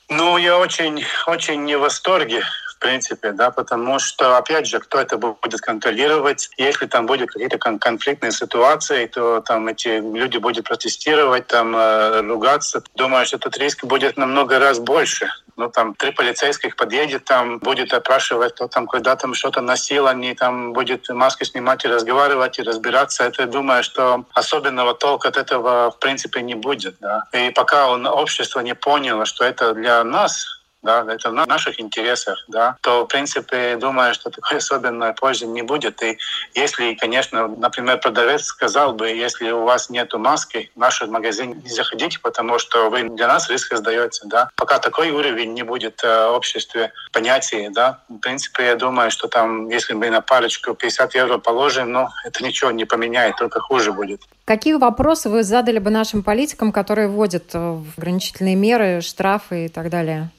Ну, 0.09 0.37
я 0.37 0.57
очень, 0.57 1.03
очень 1.27 1.63
не 1.63 1.77
в 1.77 1.81
восторге 1.81 2.43
в 2.79 2.81
принципе, 2.81 3.33
да, 3.33 3.51
потому 3.51 3.99
что, 3.99 4.37
опять 4.37 4.65
же, 4.65 4.79
кто 4.79 4.99
это 4.99 5.17
будет 5.17 5.59
контролировать? 5.59 6.49
Если 6.55 6.85
там 6.85 7.07
будут 7.07 7.29
какие-то 7.29 7.57
конфликтные 7.57 8.31
ситуации, 8.31 9.05
то 9.07 9.41
там 9.41 9.67
эти 9.67 9.99
люди 9.99 10.37
будут 10.37 10.65
протестировать, 10.65 11.47
там 11.47 11.75
э, 11.75 12.21
ругаться. 12.21 12.81
Думаю, 12.95 13.25
что 13.25 13.35
этот 13.35 13.57
риск 13.57 13.83
будет 13.83 14.15
намного 14.15 14.59
раз 14.59 14.79
больше. 14.79 15.29
Ну, 15.57 15.69
там 15.69 15.93
три 15.93 16.11
полицейских 16.11 16.77
подъедет, 16.77 17.25
там 17.25 17.59
будет 17.59 17.93
опрашивать, 17.93 18.53
кто 18.55 18.69
там 18.69 18.87
когда 18.87 19.17
там 19.17 19.33
что-то 19.33 19.59
носил, 19.59 20.07
они 20.07 20.33
там 20.33 20.71
будет 20.71 21.09
маски 21.09 21.43
снимать 21.43 21.83
и 21.83 21.89
разговаривать, 21.89 22.59
и 22.59 22.63
разбираться. 22.63 23.25
Это, 23.25 23.45
думаю, 23.45 23.83
что 23.83 24.23
особенного 24.33 24.93
толка 24.93 25.27
от 25.27 25.35
этого, 25.35 25.91
в 25.91 25.99
принципе, 25.99 26.41
не 26.41 26.55
будет. 26.55 26.95
Да. 27.01 27.23
И 27.33 27.49
пока 27.49 27.89
он, 27.89 28.07
общество 28.07 28.61
не 28.61 28.73
поняло, 28.73 29.25
что 29.25 29.43
это 29.43 29.73
для 29.73 30.01
нас 30.05 30.58
да, 30.81 31.05
это 31.09 31.29
в 31.29 31.33
наших 31.33 31.79
интересах, 31.79 32.45
да, 32.47 32.77
то, 32.81 33.03
в 33.03 33.07
принципе, 33.07 33.77
думаю, 33.77 34.13
что 34.13 34.29
такой 34.29 34.57
особенной 34.57 35.13
пользы 35.13 35.45
не 35.45 35.61
будет. 35.61 36.01
И 36.01 36.17
если, 36.53 36.93
конечно, 36.93 37.47
например, 37.47 37.99
продавец 37.99 38.45
сказал 38.45 38.93
бы, 38.93 39.09
если 39.09 39.51
у 39.51 39.63
вас 39.63 39.89
нет 39.89 40.13
маски, 40.13 40.71
в 40.75 40.79
наш 40.79 41.01
магазин 41.01 41.61
не 41.63 41.69
заходите, 41.69 42.19
потому 42.19 42.59
что 42.59 42.89
вы 42.89 43.09
для 43.09 43.27
нас 43.27 43.49
риск 43.49 43.75
сдаете, 43.75 44.21
да. 44.25 44.49
Пока 44.55 44.79
такой 44.79 45.11
уровень 45.11 45.53
не 45.53 45.63
будет 45.63 46.01
э, 46.03 46.29
в 46.29 46.33
обществе 46.33 46.91
понятий, 47.11 47.69
да, 47.69 47.99
в 48.07 48.17
принципе, 48.17 48.65
я 48.65 48.75
думаю, 48.75 49.11
что 49.11 49.27
там, 49.27 49.69
если 49.69 49.93
мы 49.93 50.09
на 50.09 50.21
парочку 50.21 50.73
50 50.73 51.15
евро 51.15 51.37
положим, 51.37 51.91
ну, 51.91 52.07
это 52.25 52.43
ничего 52.43 52.71
не 52.71 52.85
поменяет, 52.85 53.35
только 53.37 53.59
хуже 53.59 53.91
будет. 53.91 54.21
Какие 54.45 54.75
вопросы 54.75 55.29
вы 55.29 55.43
задали 55.43 55.79
бы 55.79 55.89
нашим 55.89 56.23
политикам, 56.23 56.71
которые 56.71 57.07
вводят 57.07 57.53
э, 57.53 57.77
ограничительные 57.97 58.55
меры, 58.55 59.01
штрафы 59.01 59.65
и 59.65 59.69
так 59.69 59.89
далее? 59.89 60.29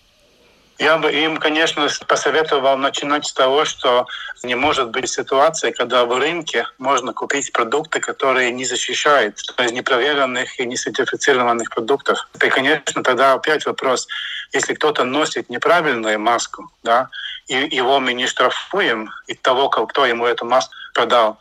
Я 0.81 0.97
бы 0.97 1.13
им, 1.13 1.37
конечно, 1.37 1.87
посоветовал 2.09 2.79
начинать 2.79 3.27
с 3.27 3.35
того, 3.35 3.67
что 3.67 4.07
не 4.43 4.55
может 4.55 4.89
быть 4.89 5.11
ситуации, 5.11 5.73
когда 5.73 6.07
в 6.07 6.19
рынке 6.19 6.67
можно 6.79 7.13
купить 7.13 7.53
продукты, 7.53 8.01
которые 8.01 8.51
не 8.51 8.65
защищают, 8.65 9.37
то 9.57 9.63
есть 9.63 9.75
непроверенных 9.75 10.59
и 10.59 10.65
несертифицированных 10.65 11.69
продуктов. 11.69 12.27
И, 12.43 12.49
конечно, 12.49 13.03
тогда 13.03 13.35
опять 13.35 13.67
вопрос, 13.67 14.09
если 14.55 14.73
кто-то 14.73 15.05
носит 15.05 15.51
неправильную 15.51 16.19
маску, 16.19 16.71
да, 16.83 17.11
и 17.47 17.57
его 17.57 18.01
мы 18.01 18.15
не 18.15 18.27
штрафуем, 18.27 19.11
и 19.27 19.35
того, 19.35 19.69
кто 19.69 20.07
ему 20.07 20.25
эту 20.25 20.47
маску 20.47 20.73
продал, 20.95 21.39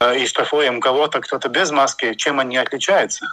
э, 0.00 0.20
и 0.20 0.26
штрафуем 0.26 0.80
кого-то, 0.80 1.20
кто-то 1.20 1.50
без 1.50 1.70
маски, 1.70 2.14
чем 2.14 2.40
они 2.40 2.56
отличаются, 2.56 3.26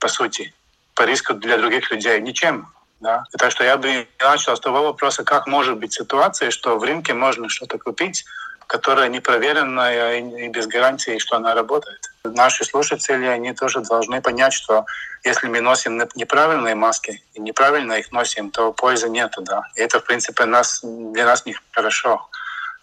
по 0.00 0.08
сути, 0.08 0.52
по 0.94 1.02
риску 1.02 1.34
для 1.34 1.56
других 1.56 1.88
людей? 1.92 2.20
Ничем. 2.20 2.66
Да? 3.00 3.24
Так 3.38 3.50
что 3.50 3.64
я 3.64 3.76
бы 3.76 4.08
начал 4.20 4.56
с 4.56 4.60
того 4.60 4.82
вопроса, 4.82 5.24
как 5.24 5.46
может 5.46 5.78
быть 5.78 5.92
ситуация, 5.92 6.50
что 6.50 6.78
в 6.78 6.82
рынке 6.82 7.14
можно 7.14 7.48
что-то 7.48 7.78
купить, 7.78 8.24
которое 8.66 9.08
непроверенное 9.08 10.18
и 10.18 10.48
без 10.48 10.66
гарантии, 10.66 11.18
что 11.18 11.36
она 11.36 11.54
работает. 11.54 12.00
Наши 12.24 12.64
слушатели, 12.64 13.24
они 13.26 13.54
тоже 13.54 13.80
должны 13.80 14.20
понять, 14.20 14.52
что 14.52 14.84
если 15.24 15.48
мы 15.48 15.60
носим 15.60 15.98
неправильные 16.14 16.74
маски 16.74 17.22
и 17.34 17.40
неправильно 17.40 17.94
их 17.94 18.12
носим, 18.12 18.50
то 18.50 18.72
пользы 18.72 19.08
нет. 19.08 19.32
Да? 19.40 19.62
И 19.74 19.80
это, 19.80 20.00
в 20.00 20.04
принципе, 20.04 20.44
нас, 20.44 20.80
для 20.82 21.24
нас 21.24 21.46
нехорошо. 21.46 22.28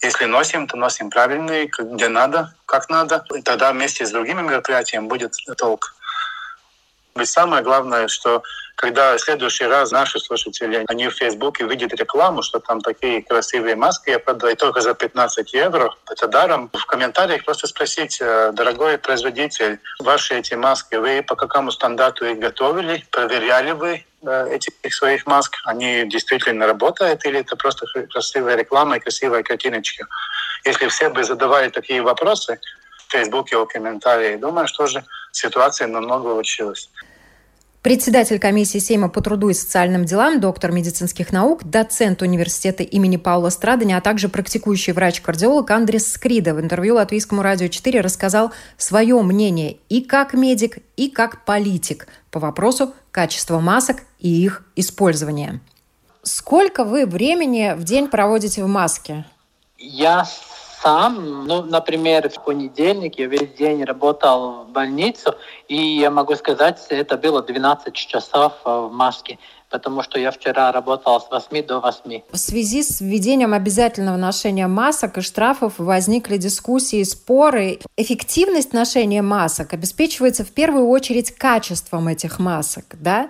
Если 0.01 0.25
носим, 0.25 0.67
то 0.67 0.75
носим 0.75 1.09
правильные, 1.09 1.67
где 1.67 2.07
надо, 2.09 2.53
как 2.65 2.89
надо. 2.89 3.23
И 3.35 3.41
тогда 3.41 3.71
вместе 3.71 4.05
с 4.05 4.11
другими 4.11 4.41
мероприятиями 4.41 5.07
будет 5.07 5.33
толк. 5.57 5.95
И 7.19 7.23
самое 7.23 7.63
главное, 7.63 8.09
что 8.09 8.43
когда 8.75 9.15
в 9.15 9.21
следующий 9.21 9.63
раз 9.63 9.91
наши 9.91 10.19
слушатели, 10.19 10.83
они 10.89 11.07
в 11.07 11.13
Фейсбуке 11.13 11.65
видят 11.65 11.93
рекламу, 11.93 12.41
что 12.43 12.59
там 12.59 12.81
такие 12.81 13.23
красивые 13.23 13.77
маски, 13.77 14.09
я 14.09 14.19
продаю 14.19 14.57
только 14.57 14.81
за 14.81 14.93
15 14.93 15.53
евро, 15.53 15.95
это 16.11 16.27
даром. 16.27 16.69
В 16.73 16.85
комментариях 16.85 17.45
просто 17.45 17.67
спросить, 17.67 18.17
э, 18.19 18.51
дорогой 18.51 18.97
производитель, 18.97 19.79
ваши 19.99 20.35
эти 20.35 20.55
маски, 20.55 20.95
вы 20.95 21.23
по 21.23 21.35
какому 21.35 21.71
стандарту 21.71 22.25
их 22.25 22.37
готовили, 22.37 23.05
проверяли 23.11 23.71
вы 23.71 24.05
э, 24.27 24.47
этих 24.51 24.73
своих 24.93 25.25
маск, 25.25 25.55
они 25.63 26.03
действительно 26.09 26.67
работают 26.67 27.25
или 27.25 27.39
это 27.39 27.55
просто 27.55 27.85
красивая 28.11 28.57
реклама 28.57 28.97
и 28.97 28.99
красивая 28.99 29.41
картиночка. 29.41 30.05
Если 30.65 30.89
все 30.89 31.09
бы 31.09 31.23
задавали 31.23 31.69
такие 31.69 32.01
вопросы 32.01 32.59
в 33.15 33.17
Фейсбуке, 33.17 33.57
в 33.57 33.65
комментариях, 33.65 34.39
думаю, 34.39 34.67
что 34.67 34.87
же 34.87 35.03
ситуация 35.31 35.87
намного 35.87 36.27
улучшилась. 36.27 36.89
Председатель 37.81 38.39
комиссии 38.39 38.79
Сейма 38.79 39.09
по 39.09 39.21
труду 39.21 39.49
и 39.49 39.53
социальным 39.53 40.05
делам, 40.05 40.39
доктор 40.39 40.71
медицинских 40.71 41.31
наук, 41.31 41.63
доцент 41.63 42.23
университета 42.23 42.81
имени 42.81 43.17
Паула 43.17 43.51
Страдани, 43.51 43.93
а 43.93 44.01
также 44.01 44.27
практикующий 44.27 44.91
врач-кардиолог 44.91 45.69
Андрес 45.69 46.11
Скрида 46.11 46.55
в 46.55 46.59
интервью 46.59 46.95
Латвийскому 46.95 47.43
радио 47.43 47.67
4 47.67 48.01
рассказал 48.01 48.51
свое 48.77 49.21
мнение 49.21 49.77
и 49.87 50.01
как 50.01 50.33
медик, 50.33 50.79
и 50.97 51.11
как 51.11 51.45
политик 51.45 52.07
по 52.31 52.39
вопросу 52.39 52.95
качества 53.11 53.59
масок 53.59 53.97
и 54.17 54.29
их 54.29 54.63
использования. 54.75 55.61
Сколько 56.23 56.85
вы 56.85 57.05
времени 57.05 57.75
в 57.77 57.83
день 57.83 58.07
проводите 58.07 58.63
в 58.63 58.67
маске? 58.67 59.25
Я 59.77 60.25
сам, 60.85 61.47
ну, 61.47 61.63
например, 61.63 62.29
в 62.29 62.43
понедельник 62.43 63.17
я 63.17 63.25
весь 63.25 63.53
день 63.57 63.83
работал 63.83 64.65
в 64.65 64.69
больницу, 64.69 65.33
и 65.67 65.75
я 65.75 66.11
могу 66.11 66.35
сказать, 66.35 66.79
это 66.89 67.17
было 67.17 67.41
12 67.41 67.91
часов 67.93 68.53
э, 68.65 68.69
в 68.69 68.91
маске 68.91 69.39
потому 69.71 70.03
что 70.03 70.17
я 70.17 70.31
вчера 70.31 70.71
работала 70.71 71.19
с 71.19 71.29
8 71.29 71.65
до 71.65 71.81
8. 71.81 72.21
В 72.31 72.37
связи 72.37 72.81
с 72.81 73.01
введением 73.01 73.53
обязательного 73.53 74.15
ношения 74.15 74.67
масок 74.67 75.17
и 75.17 75.21
штрафов 75.21 75.73
возникли 75.79 76.37
дискуссии 76.37 76.99
и 76.99 77.03
споры. 77.03 77.79
Эффективность 77.97 78.71
ношения 78.71 79.21
масок 79.21 79.73
обеспечивается 79.73 80.45
в 80.45 80.51
первую 80.51 80.87
очередь 80.87 81.31
качеством 81.31 82.07
этих 82.07 82.39
масок, 82.39 82.85
да? 83.01 83.29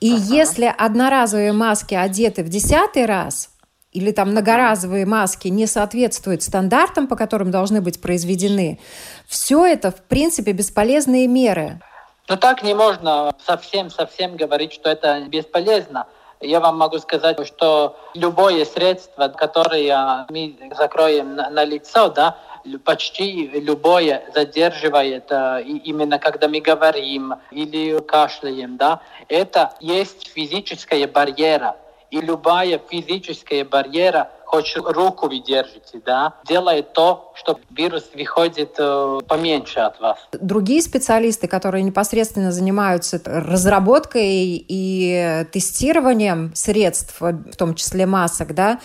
И 0.00 0.12
ага. 0.12 0.22
если 0.22 0.74
одноразовые 0.76 1.52
маски 1.52 1.94
одеты 1.94 2.42
в 2.42 2.48
десятый 2.48 3.06
раз, 3.06 3.50
или 3.96 4.10
там 4.12 4.30
многоразовые 4.32 5.06
маски 5.06 5.48
не 5.48 5.66
соответствуют 5.66 6.42
стандартам, 6.42 7.06
по 7.06 7.16
которым 7.16 7.50
должны 7.50 7.80
быть 7.80 8.00
произведены, 8.00 8.78
все 9.26 9.64
это, 9.64 9.90
в 9.90 10.02
принципе, 10.02 10.52
бесполезные 10.52 11.26
меры. 11.26 11.80
Но 12.28 12.36
так 12.36 12.62
не 12.62 12.74
можно 12.74 13.34
совсем-совсем 13.46 14.36
говорить, 14.36 14.74
что 14.74 14.90
это 14.90 15.24
бесполезно. 15.28 16.06
Я 16.40 16.60
вам 16.60 16.76
могу 16.76 16.98
сказать, 16.98 17.38
что 17.46 17.96
любое 18.12 18.66
средство, 18.66 19.28
которое 19.28 20.26
мы 20.28 20.56
закроем 20.76 21.34
на, 21.34 21.48
на 21.48 21.64
лицо, 21.64 22.10
да, 22.10 22.36
почти 22.84 23.46
любое 23.46 24.24
задерживает, 24.34 25.30
э, 25.30 25.62
именно 25.62 26.18
когда 26.18 26.48
мы 26.48 26.60
говорим 26.60 27.34
или 27.50 27.98
кашляем, 28.00 28.76
да, 28.76 29.00
это 29.28 29.72
есть 29.80 30.28
физическая 30.34 31.08
барьера. 31.08 31.76
И 32.10 32.20
любая 32.20 32.78
физическая 32.78 33.64
барьера 33.64 34.30
хоть 34.46 34.76
руку 34.76 35.28
вы 35.28 35.40
держите, 35.40 36.00
да, 36.04 36.34
делает 36.46 36.92
то, 36.92 37.32
что 37.34 37.58
вирус 37.70 38.04
выходит 38.14 38.74
э, 38.78 39.18
поменьше 39.28 39.80
от 39.80 40.00
вас. 40.00 40.18
Другие 40.32 40.80
специалисты, 40.80 41.48
которые 41.48 41.82
непосредственно 41.82 42.52
занимаются 42.52 43.20
разработкой 43.24 44.64
и 44.68 45.44
тестированием 45.52 46.52
средств, 46.54 47.20
в 47.20 47.56
том 47.56 47.74
числе 47.74 48.06
масок, 48.06 48.54
да, 48.54 48.80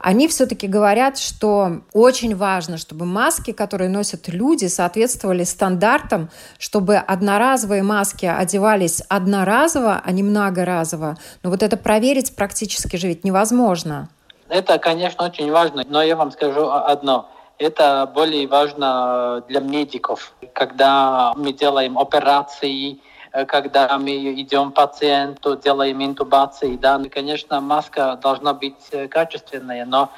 они 0.00 0.28
все-таки 0.28 0.66
говорят, 0.66 1.18
что 1.18 1.82
очень 1.92 2.34
важно, 2.34 2.78
чтобы 2.78 3.04
маски, 3.04 3.52
которые 3.52 3.90
носят 3.90 4.28
люди, 4.28 4.66
соответствовали 4.66 5.44
стандартам, 5.44 6.30
чтобы 6.58 6.96
одноразовые 6.96 7.82
маски 7.82 8.26
одевались 8.26 9.02
одноразово, 9.08 10.00
а 10.02 10.12
не 10.12 10.22
многоразово. 10.22 11.18
Но 11.42 11.50
вот 11.50 11.62
это 11.62 11.76
проверить 11.76 12.34
практически 12.34 12.96
же 12.96 13.08
ведь 13.08 13.24
невозможно. 13.24 14.08
Это, 14.48 14.78
конечно, 14.78 15.24
очень 15.24 15.50
важно, 15.50 15.82
но 15.88 16.02
я 16.02 16.16
вам 16.16 16.30
скажу 16.30 16.70
одно. 16.70 17.28
Это 17.58 18.10
более 18.12 18.46
важно 18.48 19.44
для 19.48 19.60
медиков, 19.60 20.34
когда 20.52 21.32
мы 21.36 21.52
делаем 21.52 21.98
операции, 21.98 22.98
когда 23.46 23.96
мы 23.98 24.32
идем 24.40 24.72
к 24.72 24.74
пациенту, 24.74 25.56
делаем 25.56 26.04
интубации. 26.04 26.76
Да. 26.76 27.00
Конечно, 27.10 27.60
маска 27.60 28.18
должна 28.20 28.52
быть 28.52 28.90
качественная, 29.10 29.84
но 29.84 30.10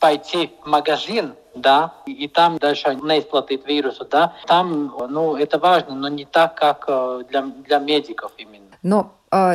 пойти 0.00 0.50
в 0.62 0.68
магазин, 0.68 1.34
да, 1.54 1.92
и 2.06 2.26
там 2.26 2.58
дальше 2.58 2.94
не 2.94 3.20
исплатить 3.20 3.66
вирусу, 3.66 4.04
да, 4.04 4.34
там, 4.46 4.94
ну, 5.08 5.36
это 5.36 5.58
важно, 5.58 5.94
но 5.94 6.08
не 6.08 6.24
так, 6.24 6.54
как 6.54 6.84
э, 6.88 7.24
для, 7.28 7.42
для 7.42 7.78
медиков 7.78 8.32
именно. 8.38 8.76
Но 8.82 9.12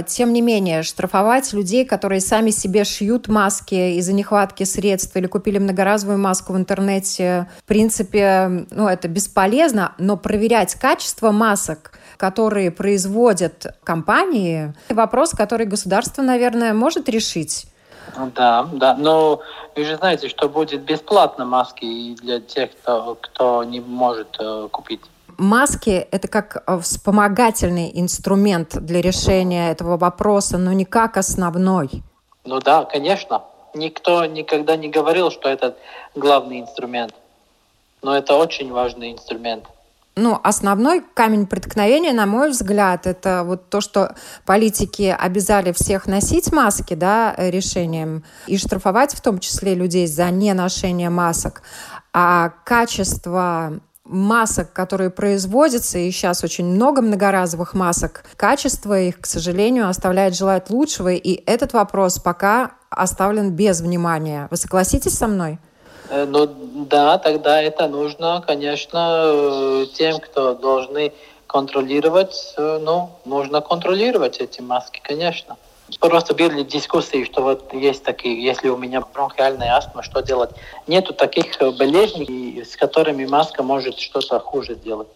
тем 0.07 0.31
не 0.31 0.41
менее, 0.41 0.83
штрафовать 0.83 1.51
людей, 1.51 1.85
которые 1.85 2.21
сами 2.21 2.49
себе 2.49 2.85
шьют 2.85 3.27
маски 3.27 3.97
из-за 3.97 4.13
нехватки 4.13 4.63
средств 4.63 5.15
или 5.17 5.27
купили 5.27 5.57
многоразовую 5.57 6.17
маску 6.17 6.53
в 6.53 6.57
интернете, 6.57 7.49
в 7.59 7.63
принципе, 7.65 8.65
ну, 8.71 8.87
это 8.87 9.09
бесполезно, 9.09 9.93
но 9.97 10.15
проверять 10.15 10.75
качество 10.75 11.31
масок, 11.31 11.91
которые 12.15 12.71
производят 12.71 13.65
компании, 13.83 14.73
вопрос, 14.89 15.31
который 15.31 15.65
государство, 15.65 16.21
наверное, 16.21 16.73
может 16.73 17.09
решить. 17.09 17.67
Да, 18.35 18.69
да, 18.71 18.95
но 18.95 19.41
вы 19.75 19.83
же 19.83 19.97
знаете, 19.97 20.29
что 20.29 20.47
будет 20.47 20.83
бесплатно 20.83 21.45
маски 21.45 22.15
для 22.21 22.39
тех, 22.39 22.71
кто, 22.71 23.17
кто 23.19 23.63
не 23.63 23.81
может 23.81 24.37
э, 24.39 24.69
купить 24.71 25.01
маски— 25.37 25.89
это 26.11 26.27
как 26.27 26.63
э, 26.65 26.79
вспомогательный 26.79 27.91
инструмент 27.93 28.77
для 28.77 29.01
решения 29.01 29.71
этого 29.71 29.97
вопроса, 29.97 30.57
но 30.57 30.73
не 30.73 30.85
как 30.85 31.17
основной. 31.17 32.03
Ну 32.45 32.59
да, 32.59 32.85
конечно. 32.85 33.43
Никто 33.73 34.25
никогда 34.25 34.77
не 34.77 34.89
говорил, 34.89 35.31
что 35.31 35.49
это 35.49 35.75
главный 36.15 36.61
инструмент. 36.61 37.13
Но 38.01 38.15
это 38.15 38.35
очень 38.35 38.71
важный 38.71 39.13
инструмент. 39.13 39.65
Ну, 40.17 40.39
основной 40.43 41.01
камень 41.13 41.45
преткновения, 41.45 42.13
на 42.13 42.25
мой 42.25 42.49
взгляд, 42.49 43.05
это 43.05 43.43
вот 43.43 43.69
то, 43.69 43.81
что 43.81 44.15
политики 44.45 45.13
обязали 45.17 45.73
всех 45.73 46.07
носить 46.07 46.53
маски, 46.53 46.93
да, 46.93 47.35
решением, 47.37 48.23
и 48.47 48.57
штрафовать 48.57 49.13
в 49.13 49.19
том 49.19 49.39
числе 49.39 49.75
людей 49.75 50.07
за 50.07 50.29
неношение 50.29 51.09
масок. 51.09 51.63
А 52.13 52.53
качество 52.63 53.81
масок, 54.05 54.71
которые 54.71 55.09
производятся, 55.09 55.97
и 55.97 56.11
сейчас 56.11 56.43
очень 56.43 56.65
много 56.65 57.01
многоразовых 57.01 57.73
масок, 57.73 58.23
качество 58.37 58.99
их, 58.99 59.19
к 59.19 59.25
сожалению, 59.25 59.89
оставляет 59.89 60.35
желать 60.35 60.69
лучшего, 60.69 61.09
и 61.09 61.43
этот 61.45 61.73
вопрос 61.73 62.19
пока 62.19 62.71
оставлен 62.89 63.51
без 63.51 63.81
внимания. 63.81 64.47
Вы 64.51 64.57
согласитесь 64.57 65.17
со 65.17 65.27
мной? 65.27 65.59
Э, 66.09 66.25
ну 66.25 66.47
да, 66.89 67.17
тогда 67.17 67.61
это 67.61 67.87
нужно, 67.87 68.43
конечно, 68.45 69.23
э, 69.25 69.85
тем, 69.93 70.19
кто 70.19 70.53
должны 70.53 71.11
контролировать, 71.47 72.53
э, 72.57 72.79
ну, 72.81 73.09
нужно 73.25 73.61
контролировать 73.61 74.37
эти 74.39 74.61
маски, 74.61 75.01
конечно. 75.03 75.57
Просто 75.99 76.33
были 76.33 76.63
дискуссии, 76.63 77.23
что 77.25 77.41
вот 77.41 77.73
есть 77.73 78.03
такие, 78.03 78.43
если 78.43 78.69
у 78.69 78.77
меня 78.77 79.01
бронхиальная 79.01 79.75
астма, 79.75 80.01
что 80.01 80.21
делать? 80.21 80.49
Нету 80.87 81.13
таких 81.13 81.57
болезней, 81.77 82.63
с 82.63 82.75
которыми 82.75 83.25
маска 83.25 83.61
может 83.61 83.99
что-то 83.99 84.39
хуже 84.39 84.75
сделать. 84.75 85.07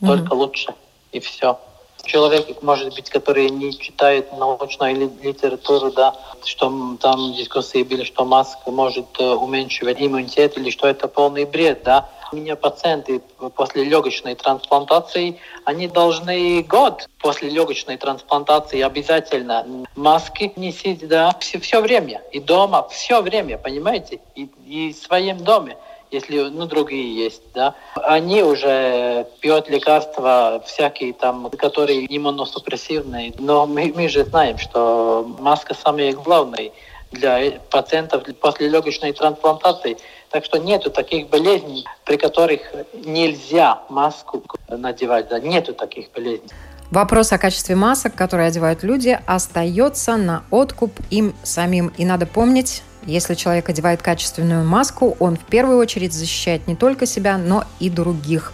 Mm-hmm. 0.00 0.06
Только 0.06 0.32
лучше. 0.32 0.74
И 1.12 1.20
все. 1.20 1.58
Человек, 2.04 2.62
может 2.62 2.94
быть, 2.94 3.08
который 3.08 3.48
не 3.48 3.78
читает 3.78 4.32
научную 4.36 5.10
литературу, 5.22 5.90
да, 5.90 6.14
что 6.44 6.96
там 7.00 7.32
дискуссии 7.34 7.82
были, 7.82 8.04
что 8.04 8.24
маска 8.24 8.70
может 8.70 9.06
э, 9.18 9.24
уменьшивать 9.24 9.96
иммунитет 10.00 10.56
или 10.58 10.70
что 10.70 10.86
это 10.86 11.08
полный 11.08 11.44
бред, 11.44 11.82
да. 11.84 12.10
У 12.34 12.36
меня 12.36 12.56
пациенты 12.56 13.22
после 13.54 13.84
легочной 13.84 14.34
трансплантации, 14.34 15.38
они 15.64 15.86
должны 15.86 16.64
год 16.64 17.08
после 17.20 17.48
легочной 17.48 17.96
трансплантации 17.96 18.80
обязательно 18.80 19.64
маски 19.94 20.52
носить, 20.56 21.06
да, 21.06 21.36
все, 21.38 21.60
все 21.60 21.80
время. 21.80 22.22
И 22.32 22.40
дома 22.40 22.88
все 22.88 23.22
время, 23.22 23.56
понимаете? 23.56 24.18
И, 24.34 24.48
и 24.66 24.92
в 24.92 24.96
своем 24.96 25.38
доме 25.44 25.76
если 26.10 26.40
ну, 26.40 26.66
другие 26.66 27.24
есть, 27.24 27.42
да, 27.54 27.74
они 27.96 28.42
уже 28.42 29.26
пьют 29.40 29.68
лекарства 29.68 30.62
всякие 30.66 31.12
там, 31.12 31.50
которые 31.50 32.06
иммуносупрессивные, 32.16 33.32
но 33.38 33.66
мы, 33.66 33.92
мы 33.94 34.08
же 34.08 34.24
знаем, 34.24 34.58
что 34.58 35.24
маска 35.40 35.74
самая 35.74 36.12
главная 36.12 36.70
для 37.14 37.52
пациентов 37.70 38.24
после 38.40 38.68
легочной 38.68 39.12
трансплантации. 39.12 39.96
Так 40.34 40.44
что 40.44 40.58
нету 40.58 40.90
таких 40.90 41.28
болезней, 41.28 41.84
при 42.04 42.16
которых 42.16 42.60
нельзя 43.04 43.82
маску 43.88 44.42
надевать. 44.68 45.28
Да, 45.28 45.38
нету 45.38 45.74
таких 45.74 46.10
болезней. 46.10 46.48
Вопрос 46.90 47.30
о 47.30 47.38
качестве 47.38 47.76
масок, 47.76 48.16
которые 48.16 48.48
одевают 48.48 48.82
люди, 48.82 49.16
остается 49.26 50.16
на 50.16 50.42
откуп 50.50 50.90
им 51.10 51.36
самим. 51.44 51.92
И 51.98 52.04
надо 52.04 52.26
помнить, 52.26 52.82
если 53.04 53.34
человек 53.34 53.68
одевает 53.68 54.02
качественную 54.02 54.66
маску, 54.66 55.16
он 55.20 55.36
в 55.36 55.44
первую 55.44 55.78
очередь 55.78 56.12
защищает 56.12 56.66
не 56.66 56.74
только 56.74 57.06
себя, 57.06 57.38
но 57.38 57.62
и 57.78 57.88
других. 57.88 58.52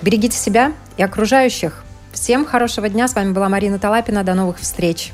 Берегите 0.00 0.38
себя 0.38 0.72
и 0.96 1.02
окружающих. 1.02 1.84
Всем 2.14 2.46
хорошего 2.46 2.88
дня. 2.88 3.08
С 3.08 3.14
вами 3.14 3.34
была 3.34 3.50
Марина 3.50 3.78
Талапина. 3.78 4.24
До 4.24 4.32
новых 4.32 4.58
встреч. 4.58 5.12